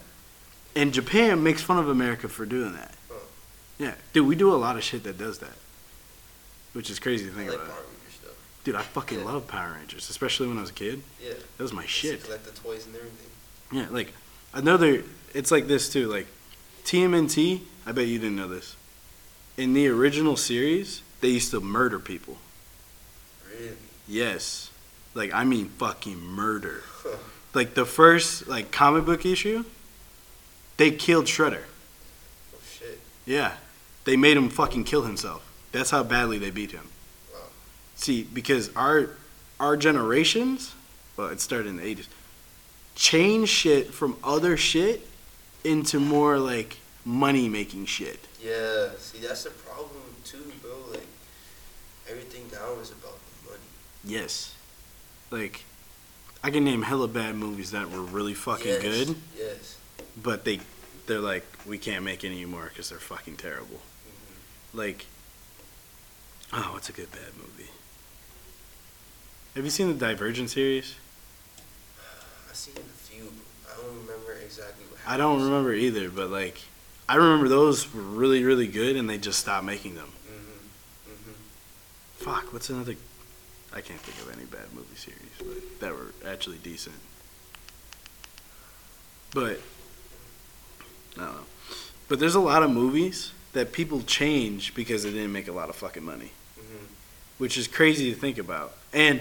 And 0.74 0.92
Japan 0.92 1.42
makes 1.42 1.62
fun 1.62 1.78
of 1.78 1.88
America 1.88 2.28
for 2.28 2.44
doing 2.46 2.72
that. 2.72 2.94
Yeah. 3.78 3.94
Dude, 4.12 4.26
we 4.26 4.34
do 4.36 4.52
a 4.52 4.56
lot 4.56 4.76
of 4.76 4.82
shit 4.82 5.04
that 5.04 5.18
does 5.18 5.38
that. 5.38 5.52
Which 6.72 6.90
is 6.90 6.98
crazy 6.98 7.26
to 7.26 7.30
I 7.32 7.34
think 7.34 7.50
like 7.50 7.56
about. 7.58 7.68
Power 7.68 7.82
Rangers 7.84 8.14
stuff. 8.20 8.34
Dude, 8.64 8.74
I 8.74 8.82
fucking 8.82 9.18
Yeah. 9.20 9.24
love 9.24 9.46
Power 9.46 9.74
Rangers, 9.78 10.08
especially 10.10 10.48
when 10.48 10.58
I 10.58 10.60
was 10.62 10.70
a 10.70 10.74
kid. 10.74 11.02
Yeah. 11.22 11.32
That 11.56 11.62
was 11.62 11.72
my 11.72 11.86
shit. 11.86 12.24
Collect 12.24 12.44
the 12.44 12.52
toys 12.52 12.86
and 12.86 12.94
everything. 12.96 13.30
Yeah, 13.72 13.86
like 13.90 14.12
another 14.54 15.02
it's 15.34 15.50
like 15.50 15.66
this 15.66 15.88
too, 15.88 16.06
like 16.08 16.26
TMNT, 16.84 17.62
I 17.84 17.92
bet 17.92 18.06
you 18.06 18.18
didn't 18.18 18.36
know 18.36 18.48
this. 18.48 18.76
In 19.56 19.72
the 19.74 19.88
original 19.88 20.36
series, 20.36 21.02
they 21.20 21.28
used 21.28 21.50
to 21.50 21.60
murder 21.60 21.98
people. 21.98 22.38
Really? 23.50 23.72
Yes. 24.06 24.70
Like 25.14 25.32
I 25.34 25.44
mean 25.44 25.68
fucking 25.70 26.18
murder. 26.20 26.82
Like 27.54 27.72
the 27.72 27.86
first 27.86 28.46
like 28.48 28.70
comic 28.70 29.06
book 29.06 29.24
issue, 29.24 29.64
they 30.76 30.90
killed 30.90 31.24
Shredder. 31.24 31.62
Oh 32.54 32.58
shit. 32.78 33.00
Yeah. 33.24 33.52
They 34.06 34.16
made 34.16 34.36
him 34.36 34.48
fucking 34.48 34.84
kill 34.84 35.02
himself. 35.02 35.42
That's 35.72 35.90
how 35.90 36.04
badly 36.04 36.38
they 36.38 36.50
beat 36.50 36.70
him. 36.70 36.88
Wow. 37.34 37.40
See, 37.96 38.22
because 38.22 38.74
our 38.74 39.10
our 39.58 39.76
generations, 39.76 40.74
well, 41.16 41.26
it 41.28 41.40
started 41.40 41.66
in 41.66 41.76
the 41.78 41.84
eighties, 41.84 42.08
change 42.94 43.48
shit 43.48 43.92
from 43.92 44.16
other 44.22 44.56
shit 44.56 45.06
into 45.64 45.98
more 45.98 46.38
like 46.38 46.78
money 47.04 47.48
making 47.48 47.86
shit. 47.86 48.20
Yeah. 48.40 48.90
See, 48.98 49.18
that's 49.18 49.42
the 49.42 49.50
problem 49.50 50.02
too, 50.24 50.52
bro. 50.62 50.70
Like 50.92 51.06
everything 52.08 52.44
now 52.52 52.80
is 52.80 52.92
about 52.92 53.18
the 53.42 53.50
money. 53.50 53.62
Yes. 54.04 54.54
Like 55.32 55.64
I 56.44 56.50
can 56.50 56.64
name 56.64 56.82
hella 56.82 57.08
bad 57.08 57.34
movies 57.34 57.72
that 57.72 57.90
were 57.90 58.02
really 58.02 58.34
fucking 58.34 58.66
yes. 58.68 58.82
good, 58.82 59.16
Yes. 59.36 59.78
but 60.22 60.44
they 60.44 60.60
they're 61.08 61.18
like 61.18 61.44
we 61.66 61.76
can't 61.76 62.04
make 62.04 62.22
any 62.22 62.36
anymore 62.36 62.68
because 62.68 62.88
they're 62.88 63.00
fucking 63.00 63.34
terrible. 63.36 63.80
Like, 64.76 65.06
oh, 66.52 66.70
what's 66.74 66.90
a 66.90 66.92
good 66.92 67.10
bad 67.10 67.34
movie? 67.38 67.70
Have 69.54 69.64
you 69.64 69.70
seen 69.70 69.88
the 69.88 69.94
Divergent 69.94 70.50
series? 70.50 70.96
I've 72.50 72.54
seen 72.54 72.74
a 72.76 72.80
few. 72.80 73.32
I 73.66 73.74
don't 73.80 74.06
remember 74.06 74.34
exactly 74.34 74.84
what 74.90 75.00
I 75.06 75.16
don't 75.16 75.42
remember 75.42 75.72
either, 75.72 76.10
but 76.10 76.28
like, 76.28 76.60
I 77.08 77.16
remember 77.16 77.48
those 77.48 77.92
were 77.94 78.02
really, 78.02 78.44
really 78.44 78.66
good, 78.66 78.96
and 78.96 79.08
they 79.08 79.16
just 79.16 79.38
stopped 79.38 79.64
making 79.64 79.94
them. 79.94 80.12
hmm 80.28 81.10
hmm 81.10 81.32
Fuck, 82.16 82.52
what's 82.52 82.68
another? 82.68 82.96
I 83.72 83.80
can't 83.80 84.00
think 84.00 84.18
of 84.28 84.36
any 84.38 84.44
bad 84.44 84.74
movie 84.74 84.94
series, 84.96 85.20
but 85.38 85.80
that 85.80 85.92
were 85.92 86.12
actually 86.30 86.58
decent. 86.58 86.96
But 89.32 89.58
I 91.16 91.20
don't 91.24 91.34
know. 91.34 91.40
But 92.08 92.20
there's 92.20 92.34
a 92.34 92.40
lot 92.40 92.62
of 92.62 92.70
movies 92.70 93.32
that 93.56 93.72
people 93.72 94.02
change 94.02 94.74
because 94.74 95.02
they 95.02 95.10
didn't 95.10 95.32
make 95.32 95.48
a 95.48 95.52
lot 95.52 95.70
of 95.70 95.76
fucking 95.76 96.04
money, 96.04 96.30
hmm 96.56 96.84
which 97.38 97.58
is 97.58 97.66
crazy 97.68 98.10
to 98.12 98.18
think 98.18 98.38
about. 98.38 98.74
And 98.94 99.20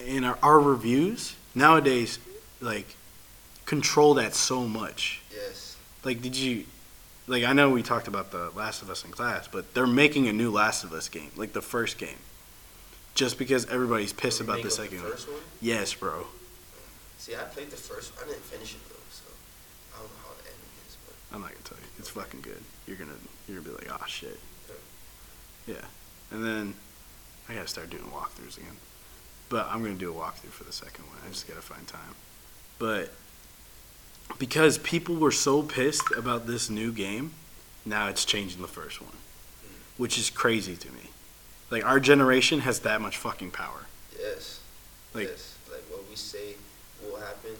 in 0.00 0.24
our, 0.24 0.38
our 0.42 0.58
reviews 0.58 1.34
nowadays, 1.54 2.18
like, 2.60 2.96
control 3.66 4.14
that 4.14 4.34
so 4.34 4.66
much. 4.66 5.20
Yes. 5.30 5.76
Like, 6.04 6.22
did 6.22 6.36
you? 6.36 6.64
Like, 7.26 7.44
I 7.44 7.52
know 7.54 7.70
we 7.70 7.82
talked 7.82 8.06
about 8.08 8.30
the 8.32 8.50
Last 8.54 8.82
of 8.82 8.90
Us 8.90 9.04
in 9.04 9.10
class, 9.10 9.48
but 9.48 9.72
they're 9.72 9.86
making 9.86 10.28
a 10.28 10.32
new 10.32 10.50
Last 10.50 10.84
of 10.84 10.92
Us 10.92 11.08
game, 11.08 11.30
like 11.36 11.54
the 11.54 11.62
first 11.62 11.96
game, 11.96 12.20
just 13.14 13.38
because 13.38 13.64
everybody's 13.66 14.12
pissed 14.12 14.40
about 14.42 14.62
the 14.62 14.70
second 14.70 15.02
one. 15.02 15.10
first 15.12 15.28
one. 15.28 15.40
Yes, 15.62 15.94
bro. 15.94 16.26
See, 17.18 17.34
I 17.34 17.44
played 17.44 17.70
the 17.70 17.76
first 17.76 18.14
one. 18.14 18.24
I 18.24 18.28
didn't 18.32 18.44
finish 18.44 18.74
it 18.74 18.80
though, 18.90 19.08
so 19.10 19.24
I 19.94 20.00
don't 20.00 20.08
know 20.08 20.20
how 20.28 20.34
the 20.36 20.44
ending 20.48 20.72
is. 20.86 20.96
But 21.06 21.14
I'm 21.34 21.40
not 21.40 21.52
gonna 21.52 21.64
tell 21.64 21.78
you. 21.78 21.88
It's 21.98 22.03
fucking 22.14 22.40
good. 22.42 22.62
You're 22.86 22.96
gonna 22.96 23.12
you're 23.48 23.60
gonna 23.60 23.76
be 23.76 23.84
like, 23.84 23.92
oh 24.00 24.04
shit. 24.06 24.38
Yeah. 25.66 25.84
And 26.30 26.44
then 26.44 26.74
I 27.48 27.54
gotta 27.54 27.68
start 27.68 27.90
doing 27.90 28.04
walkthroughs 28.04 28.56
again. 28.56 28.76
But 29.48 29.66
I'm 29.70 29.82
gonna 29.82 29.94
do 29.94 30.10
a 30.10 30.14
walkthrough 30.14 30.50
for 30.50 30.64
the 30.64 30.72
second 30.72 31.04
one. 31.06 31.16
I 31.24 31.28
just 31.28 31.46
gotta 31.48 31.60
find 31.62 31.86
time. 31.86 32.14
But 32.78 33.10
because 34.38 34.78
people 34.78 35.16
were 35.16 35.30
so 35.30 35.62
pissed 35.62 36.10
about 36.16 36.46
this 36.46 36.70
new 36.70 36.92
game, 36.92 37.32
now 37.84 38.08
it's 38.08 38.24
changing 38.24 38.62
the 38.62 38.68
first 38.68 39.00
one. 39.00 39.12
Which 39.96 40.18
is 40.18 40.28
crazy 40.30 40.76
to 40.76 40.90
me. 40.90 41.10
Like 41.70 41.84
our 41.84 42.00
generation 42.00 42.60
has 42.60 42.80
that 42.80 43.00
much 43.00 43.16
fucking 43.16 43.50
power. 43.50 43.86
yes. 44.18 44.60
Like- 45.12 45.28
yes. 45.28 45.56
Like 45.70 45.82
what 45.90 46.08
we 46.08 46.16
say 46.16 46.54
will 47.02 47.16
happen 47.18 47.50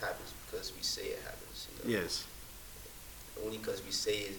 happens 0.00 0.32
because 0.46 0.72
we 0.76 0.82
say 0.82 1.02
it 1.02 1.20
happens. 1.24 1.68
You 1.84 1.92
know? 1.94 2.00
Yes. 2.00 2.26
Only 3.44 3.58
because 3.58 3.82
we 3.84 3.90
say 3.92 4.16
it. 4.18 4.32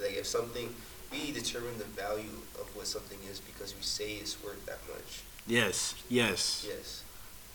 Like 0.00 0.16
if 0.16 0.26
something, 0.26 0.72
we 1.10 1.32
determine 1.32 1.78
the 1.78 1.84
value 1.84 2.30
of 2.60 2.66
what 2.76 2.86
something 2.86 3.18
is 3.30 3.40
because 3.40 3.74
we 3.74 3.82
say 3.82 4.12
it's 4.14 4.42
worth 4.42 4.64
that 4.66 4.78
much. 4.92 5.22
Yes. 5.46 5.94
Yes. 6.08 6.66
Yes. 6.68 7.02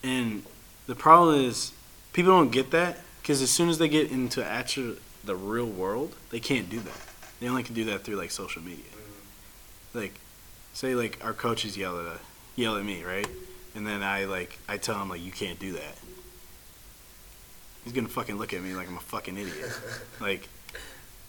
And 0.03 0.43
the 0.87 0.95
problem 0.95 1.39
is, 1.45 1.71
people 2.11 2.31
don't 2.33 2.51
get 2.51 2.71
that 2.71 2.97
because 3.21 3.41
as 3.41 3.49
soon 3.49 3.69
as 3.69 3.77
they 3.77 3.87
get 3.87 4.11
into 4.11 4.43
actual 4.45 4.95
the 5.23 5.35
real 5.35 5.67
world, 5.67 6.15
they 6.31 6.39
can't 6.39 6.69
do 6.69 6.79
that. 6.81 7.01
They 7.39 7.47
only 7.47 7.63
can 7.63 7.75
do 7.75 7.85
that 7.85 8.03
through 8.03 8.15
like 8.15 8.31
social 8.31 8.61
media. 8.61 8.83
Mm, 8.93 9.95
Like, 10.01 10.13
say 10.73 10.95
like 10.95 11.23
our 11.23 11.33
coaches 11.33 11.77
yell 11.77 11.97
at 11.99 12.19
yell 12.55 12.75
at 12.77 12.83
me, 12.83 13.03
right? 13.03 13.27
And 13.75 13.87
then 13.87 14.03
I 14.03 14.25
like 14.25 14.57
I 14.67 14.77
tell 14.77 14.99
him 15.01 15.09
like 15.09 15.21
you 15.23 15.31
can't 15.31 15.59
do 15.59 15.71
that. 15.73 15.95
He's 17.83 17.93
gonna 17.93 18.07
fucking 18.07 18.37
look 18.37 18.53
at 18.53 18.61
me 18.61 18.73
like 18.75 18.87
I'm 18.89 18.97
a 18.97 19.01
fucking 19.01 19.37
idiot. 19.37 19.71
Like, 20.19 20.47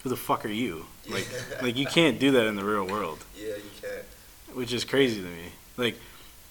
who 0.05 0.09
the 0.11 0.17
fuck 0.17 0.45
are 0.45 0.49
you? 0.49 0.87
Like, 1.11 1.27
like 1.61 1.77
you 1.77 1.85
can't 1.87 2.19
do 2.19 2.31
that 2.31 2.47
in 2.47 2.57
the 2.57 2.65
real 2.65 2.87
world 2.87 3.23
yeah, 3.37 3.57
you 3.57 3.71
can't. 3.83 4.07
which 4.55 4.73
is 4.73 4.83
crazy 4.87 5.21
to 5.21 5.27
me. 5.29 5.49
Like, 5.77 5.99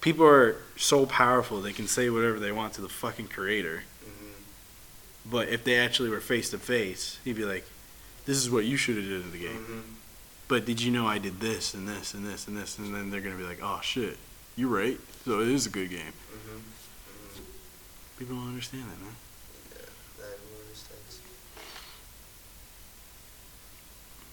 people 0.00 0.24
are 0.26 0.58
so 0.76 1.06
powerful 1.06 1.60
they 1.60 1.72
can 1.72 1.88
say 1.88 2.08
whatever 2.08 2.38
they 2.38 2.52
want 2.52 2.74
to 2.74 2.80
the 2.80 2.88
fucking 2.88 3.26
creator. 3.28 3.82
hmm 4.04 4.32
But 5.28 5.48
if 5.48 5.64
they 5.64 5.76
actually 5.76 6.10
were 6.10 6.20
face 6.20 6.50
to 6.50 6.58
face, 6.58 7.18
he'd 7.24 7.34
be 7.34 7.44
like, 7.44 7.64
"This 8.26 8.36
is 8.36 8.48
what 8.48 8.64
you 8.64 8.76
should 8.76 8.94
have 8.96 9.04
did 9.06 9.22
in 9.24 9.32
the 9.32 9.38
game." 9.38 9.56
hmm 9.56 9.80
But 10.46 10.66
did 10.66 10.80
you 10.80 10.92
know 10.92 11.06
I 11.08 11.18
did 11.18 11.40
this 11.40 11.74
and 11.74 11.88
this 11.88 12.14
and 12.14 12.24
this 12.24 12.46
and 12.46 12.56
this? 12.56 12.78
And 12.78 12.94
then 12.94 13.10
they're 13.10 13.20
gonna 13.26 13.34
be 13.36 13.42
like, 13.42 13.58
"Oh 13.60 13.80
shit, 13.82 14.18
you're 14.54 14.68
right. 14.70 15.00
So 15.24 15.40
it 15.40 15.48
is 15.48 15.66
a 15.66 15.70
good 15.70 15.90
game." 15.90 16.12
hmm 16.30 16.60
People 18.20 18.36
don't 18.36 18.48
understand 18.50 18.84
that, 18.84 19.00
man. 19.02 19.16
Yeah, 19.72 19.86
not 20.20 20.30
everyone 20.30 20.62
understands. 20.62 21.18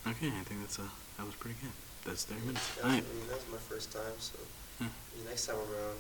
Okay, 0.08 0.28
I 0.28 0.44
think 0.44 0.62
that's 0.62 0.80
uh 0.80 0.84
that 1.18 1.26
was 1.26 1.36
pretty 1.36 1.58
good. 1.62 1.72
That's 2.06 2.26
thirty 2.26 2.42
minutes. 2.42 2.68
That 2.76 2.84
was, 2.86 2.94
right. 2.94 3.04
I 3.04 3.16
mean, 3.16 3.28
that 3.30 3.36
was 3.38 3.46
my 3.52 3.58
first 3.70 3.92
time, 3.92 4.18
so 4.20 4.38
Yeah. 4.80 4.88
next 5.28 5.46
time 5.46 5.58
around, 5.58 5.98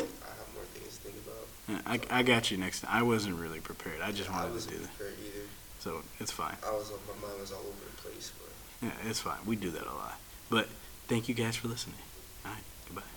I 0.00 0.32
have 0.38 0.48
more 0.54 0.64
things 0.74 0.96
to 0.96 1.00
think 1.04 1.16
about. 1.26 1.46
Yeah, 1.68 2.08
I, 2.10 2.20
I 2.20 2.22
got 2.22 2.50
you 2.50 2.56
next 2.56 2.80
time. 2.80 2.90
I 2.92 3.02
wasn't 3.02 3.36
really 3.36 3.60
prepared. 3.60 4.00
I 4.00 4.12
just 4.12 4.30
I 4.30 4.32
wanted 4.32 4.48
to 4.48 4.54
wasn't 4.54 4.74
do 4.76 4.80
that. 4.82 4.96
prepared 4.96 5.18
either. 5.26 5.46
So 5.80 6.02
it's 6.20 6.30
fine. 6.32 6.56
I 6.66 6.70
was, 6.72 6.90
my 6.90 7.28
mind 7.28 7.40
was 7.40 7.52
all 7.52 7.60
over 7.60 7.84
the 7.84 8.02
place, 8.02 8.32
but. 8.40 8.86
Yeah, 8.88 9.10
it's 9.10 9.20
fine. 9.20 9.38
We 9.46 9.56
do 9.56 9.70
that 9.70 9.82
a 9.86 9.94
lot. 9.94 10.18
But 10.48 10.68
thank 11.08 11.28
you 11.28 11.34
guys 11.34 11.56
for 11.56 11.68
listening. 11.68 11.96
All 12.44 12.52
right. 12.52 12.62
Goodbye. 12.86 13.02